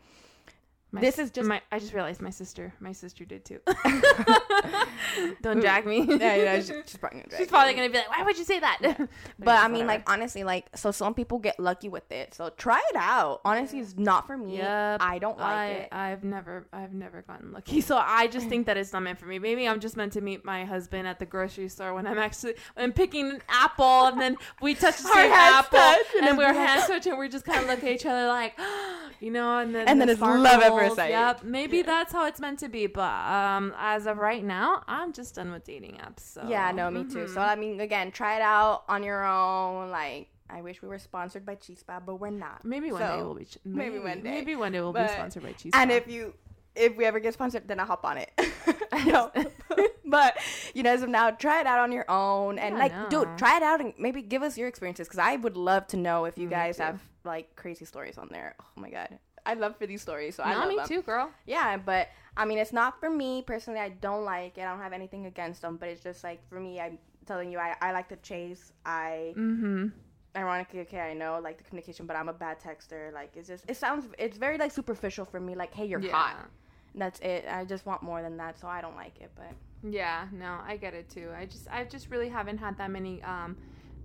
[0.96, 1.62] My This is just- my.
[1.74, 2.74] I just realized my sister.
[2.80, 3.60] My sister did too.
[5.42, 6.06] Don't drag me.
[6.08, 8.44] yeah, yeah, she's, she's probably gonna drag She's probably gonna be like, "Why would you
[8.46, 8.80] say that?"
[9.40, 12.34] But I mean, like honestly, like so some people get lucky with it.
[12.34, 13.42] So try it out.
[13.44, 14.58] Honestly, it's not for me.
[14.58, 15.02] Yep.
[15.02, 15.90] I don't like I, it.
[15.92, 17.82] I've never I've never gotten lucky.
[17.82, 19.38] So I just think that it's not meant for me.
[19.40, 22.56] Maybe I'm just meant to meet my husband at the grocery store when I'm actually
[22.76, 26.54] when I'm picking an apple and then we touch the same apple and, and we're
[26.54, 28.58] be like- hands touch and we're just kind of look at each other like
[29.20, 31.10] you know and then And then it's love at sight.
[31.12, 31.44] Yep.
[31.44, 32.88] Maybe that's how it's meant to be.
[32.88, 36.20] But um as of right now, I'm just done with dating apps.
[36.22, 37.28] So yeah, no, me too.
[37.28, 37.48] So mhm.
[37.48, 39.90] I mean, again, try it out on your own.
[39.92, 42.64] Like I wish we were sponsored by Chispa, but we're not.
[42.64, 44.32] maybe one So, day we'll be ch- maybe one day.
[44.32, 45.72] Maybe one day we'll be sponsored by Cheese.
[45.76, 46.34] And if you
[46.76, 48.32] if we ever get sponsored, then I'll hop on it.
[49.06, 49.32] no.
[50.06, 50.38] but
[50.74, 53.10] you know, as of now, try it out on your own and Yeah, like, no.
[53.10, 55.98] dude, try it out and maybe give us your experiences because I would love to
[55.98, 56.84] know if you Me guys too.
[56.84, 58.56] have like crazy stories on there.
[58.60, 60.36] Oh my god, I love for these stories.
[60.36, 60.88] So I love me them.
[60.88, 61.30] too, girl.
[61.46, 63.80] Yeah, but I mean, it's not for me personally.
[63.80, 64.62] I don't like it.
[64.62, 66.80] I don't have anything against them, but it's just like for me.
[66.80, 68.74] I'm telling you, I, I like to chase.
[68.86, 69.88] I Mm-hmm.
[70.36, 73.14] ironically, okay, I know like the communication, but I'm a bad texter.
[73.14, 75.56] Like it's just it sounds it's very like superficial for me.
[75.56, 76.50] Like, hey, you're hot.
[76.98, 77.46] That's it.
[77.50, 79.30] I just want more than that, so I don't like it.
[79.36, 79.52] But
[79.84, 81.30] Yeah, no, I get it too.
[81.38, 83.58] I just I just really haven't had that many um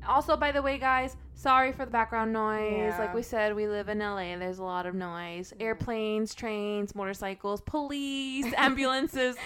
[0.08, 2.72] also by the way guys, sorry for the background noise.
[2.92, 2.98] Yeah.
[2.98, 4.36] Like we said, we live in LA.
[4.36, 5.52] There's a lot of noise.
[5.56, 5.62] Mm.
[5.62, 9.36] Airplanes, trains, motorcycles, police, ambulances.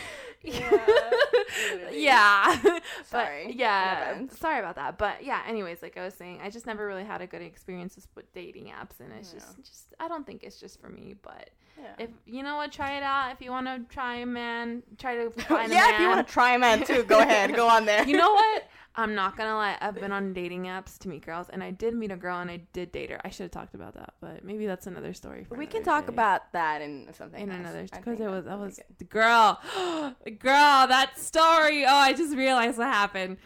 [0.42, 2.57] yeah.
[2.98, 3.55] But, Sorry.
[3.57, 4.14] yeah.
[4.20, 4.28] No.
[4.28, 4.98] Sorry about that.
[4.98, 8.09] But yeah, anyways, like I was saying, I just never really had a good experiences
[8.14, 9.40] with dating apps and it's Yeah.
[9.40, 11.50] just just I don't think it's just for me, but
[11.80, 12.05] yeah.
[12.05, 13.32] if you know what, try it out.
[13.32, 15.70] If you want to try a man, try to find a man.
[15.70, 18.07] yeah, if you want to try a man too, go ahead, go on there.
[18.07, 18.64] You know what?
[18.97, 19.76] I'm not gonna lie.
[19.80, 22.49] I've been on dating apps to meet girls, and I did meet a girl, and
[22.49, 23.20] I did date her.
[23.24, 25.45] I should have talked about that, but maybe that's another story.
[25.49, 26.12] For we can talk day.
[26.12, 27.59] about that in something in else.
[27.59, 28.84] another I because it was that was good.
[28.99, 29.61] the girl,
[30.38, 30.86] girl.
[30.86, 31.84] That story.
[31.84, 33.38] Oh, I just realized what happened.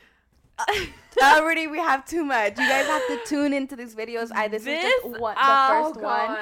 [1.22, 2.58] Already, we have too much.
[2.58, 4.30] You guys have to tune into these videos.
[4.34, 6.36] I this, is just what the oh, first one.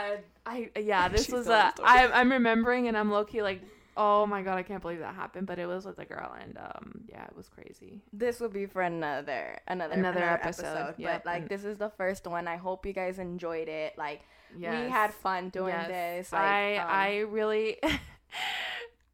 [0.47, 1.73] I yeah, this was a.
[1.83, 3.63] I'm I'm remembering, and I'm low key like,
[3.97, 5.47] oh my god, I can't believe that happened.
[5.47, 8.03] But it was with a girl, and um, yeah, it was crazy.
[8.13, 12.27] This will be for another another Another episode, yep, But like this is the first
[12.27, 12.47] one.
[12.49, 13.97] I hope you guys enjoyed it.
[13.99, 14.23] Like
[14.57, 14.85] Yes.
[14.85, 15.89] we had fun doing Yes.
[15.89, 16.33] this.
[16.33, 17.79] Like, I um, I really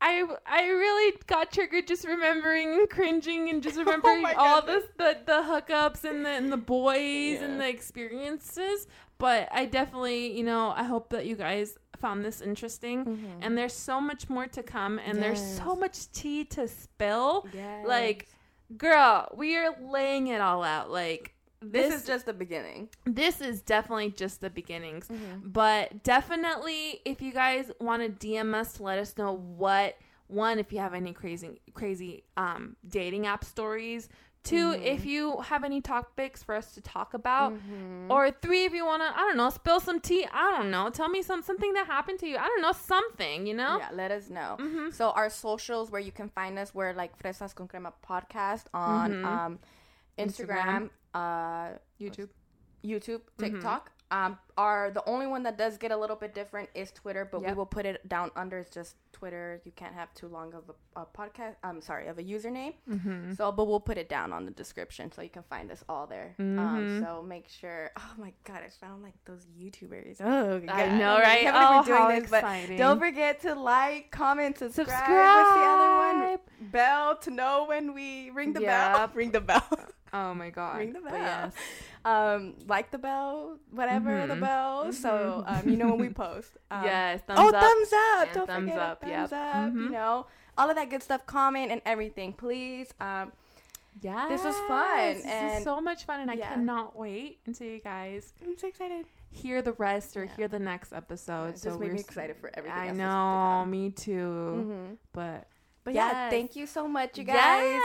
[0.01, 4.85] I I really got triggered just remembering and cringing and just remembering my all this
[4.99, 6.99] the the hookups and the and the boys
[7.39, 7.45] Yeah.
[7.45, 8.87] and the experiences.
[9.19, 13.39] But I definitely, you know, I hope that you guys found this interesting.
[13.41, 15.81] And there's so much more to come and there's so Mm-hmm.
[15.81, 17.47] Much tea to spill.
[17.55, 17.87] Yes.
[17.87, 18.29] Like,
[18.77, 20.91] girl, we are laying it all out.
[20.91, 22.89] Like this, is just the beginning.
[23.07, 25.09] this is definitely just the beginnings.
[25.09, 25.49] Mm-hmm.
[25.49, 29.97] But definitely, if you guys want to DM us to let us know what
[30.29, 34.09] one, if you have any crazy, crazy um, dating app stories.
[34.45, 34.83] 2 Mm-hmm.
[34.85, 38.11] if you have any topics for us to talk about, Mm-hmm.
[38.11, 40.27] or three, if you want to, I don't know, spill some tea.
[40.33, 42.37] I don't know, tell me some something that happened to you.
[42.37, 43.79] I don't know, something, you know.
[43.79, 44.57] Yeah, let us know.
[44.59, 44.91] Mm-hmm.
[44.91, 49.11] So our socials where you can find us, we're like Fresas con Crema podcast on
[49.13, 49.25] Mhm.
[49.25, 49.59] um,
[50.19, 52.29] Instagram, uh, YouTube.
[52.85, 53.45] YouTube, Mm-hmm.
[53.55, 53.91] TikTok.
[54.11, 57.45] Um, are the only one that does get a little bit different is Twitter, but
[57.45, 58.59] we will put it down under.
[58.59, 59.61] It's just Twitter.
[59.65, 60.65] You can't have too long of
[60.97, 61.55] a, a podcast.
[61.65, 62.75] I'm sorry, of a username.
[62.91, 63.33] Mm-hmm.
[63.35, 66.07] So, but we'll put it down on the description so you can find us all
[66.07, 66.35] there.
[66.39, 67.05] Um, Mhm.
[67.05, 67.91] so make sure.
[67.99, 70.17] Oh my god, I sound like those YouTubers.
[70.21, 70.71] Oh, God.
[70.71, 71.43] I know, right?
[71.45, 72.77] believe Oh, doing how this, but exciting.
[72.79, 74.87] don't forget to like, comment, subscribe.
[74.89, 75.37] Subscribe.
[75.37, 76.39] What's the other one?
[76.71, 79.11] Bell to know when we ring the bell.
[79.15, 79.65] Ring the bell.
[80.13, 80.77] Oh my god.
[80.79, 81.21] Ring the But bell.
[81.21, 81.53] yes.
[82.05, 84.95] um, like the bell, whatever the Mhm.
[84.95, 86.51] So um, you know when we post.
[86.71, 87.21] Um, yes.
[87.27, 87.55] Thumbs oh, up.
[87.63, 88.23] thumbs up!
[88.27, 89.29] and Don't thumbs forget up, a yep.
[89.31, 89.75] thumbs up.
[89.75, 89.91] You Mhm.
[89.91, 90.27] know
[90.59, 91.25] all of that good stuff.
[91.27, 92.93] Comment and everything, please.
[93.01, 93.33] Um,
[94.01, 94.31] Yes.
[94.31, 97.79] This was fun, This and- is so much fun, and I cannot wait until you
[97.79, 99.05] guys I'm so excited.
[99.31, 100.35] hear the rest or Yeah.
[100.35, 101.51] hear the next episode.
[101.51, 102.79] It so just made we're me excited for everything.
[102.79, 104.65] I know, me too.
[104.67, 104.95] Mm-hmm.
[105.13, 105.47] But
[105.85, 107.37] But yeah, thank you so much, you guys.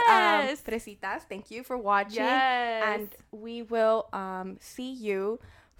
[0.08, 0.60] Yes.
[0.60, 2.24] Um, Fresitas, thank you for watching.
[2.24, 5.38] yes, And we will um, see you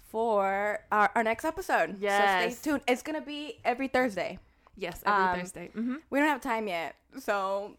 [0.09, 1.91] for our, our next episode.
[1.91, 2.57] So Yes.
[2.57, 2.81] stay tuned.
[2.87, 4.39] It's going to be every Thursday.
[4.77, 5.69] yes, every um, Thursday.
[5.73, 6.95] hmm We don't have time yet.
[7.19, 7.75] So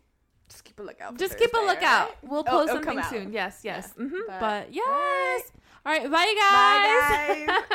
[0.48, 1.16] just keep a lookout.
[1.18, 2.02] Just keep a lookout.
[2.02, 2.16] alright?
[2.22, 3.32] We'll Oh, post something soon.
[3.32, 3.92] Yes, yes.
[3.96, 4.04] Yeah.
[4.06, 5.52] hmm But- But, yes.
[5.86, 6.10] All right.
[6.10, 7.46] Bye, guys.
[7.46, 7.64] Bye, guys.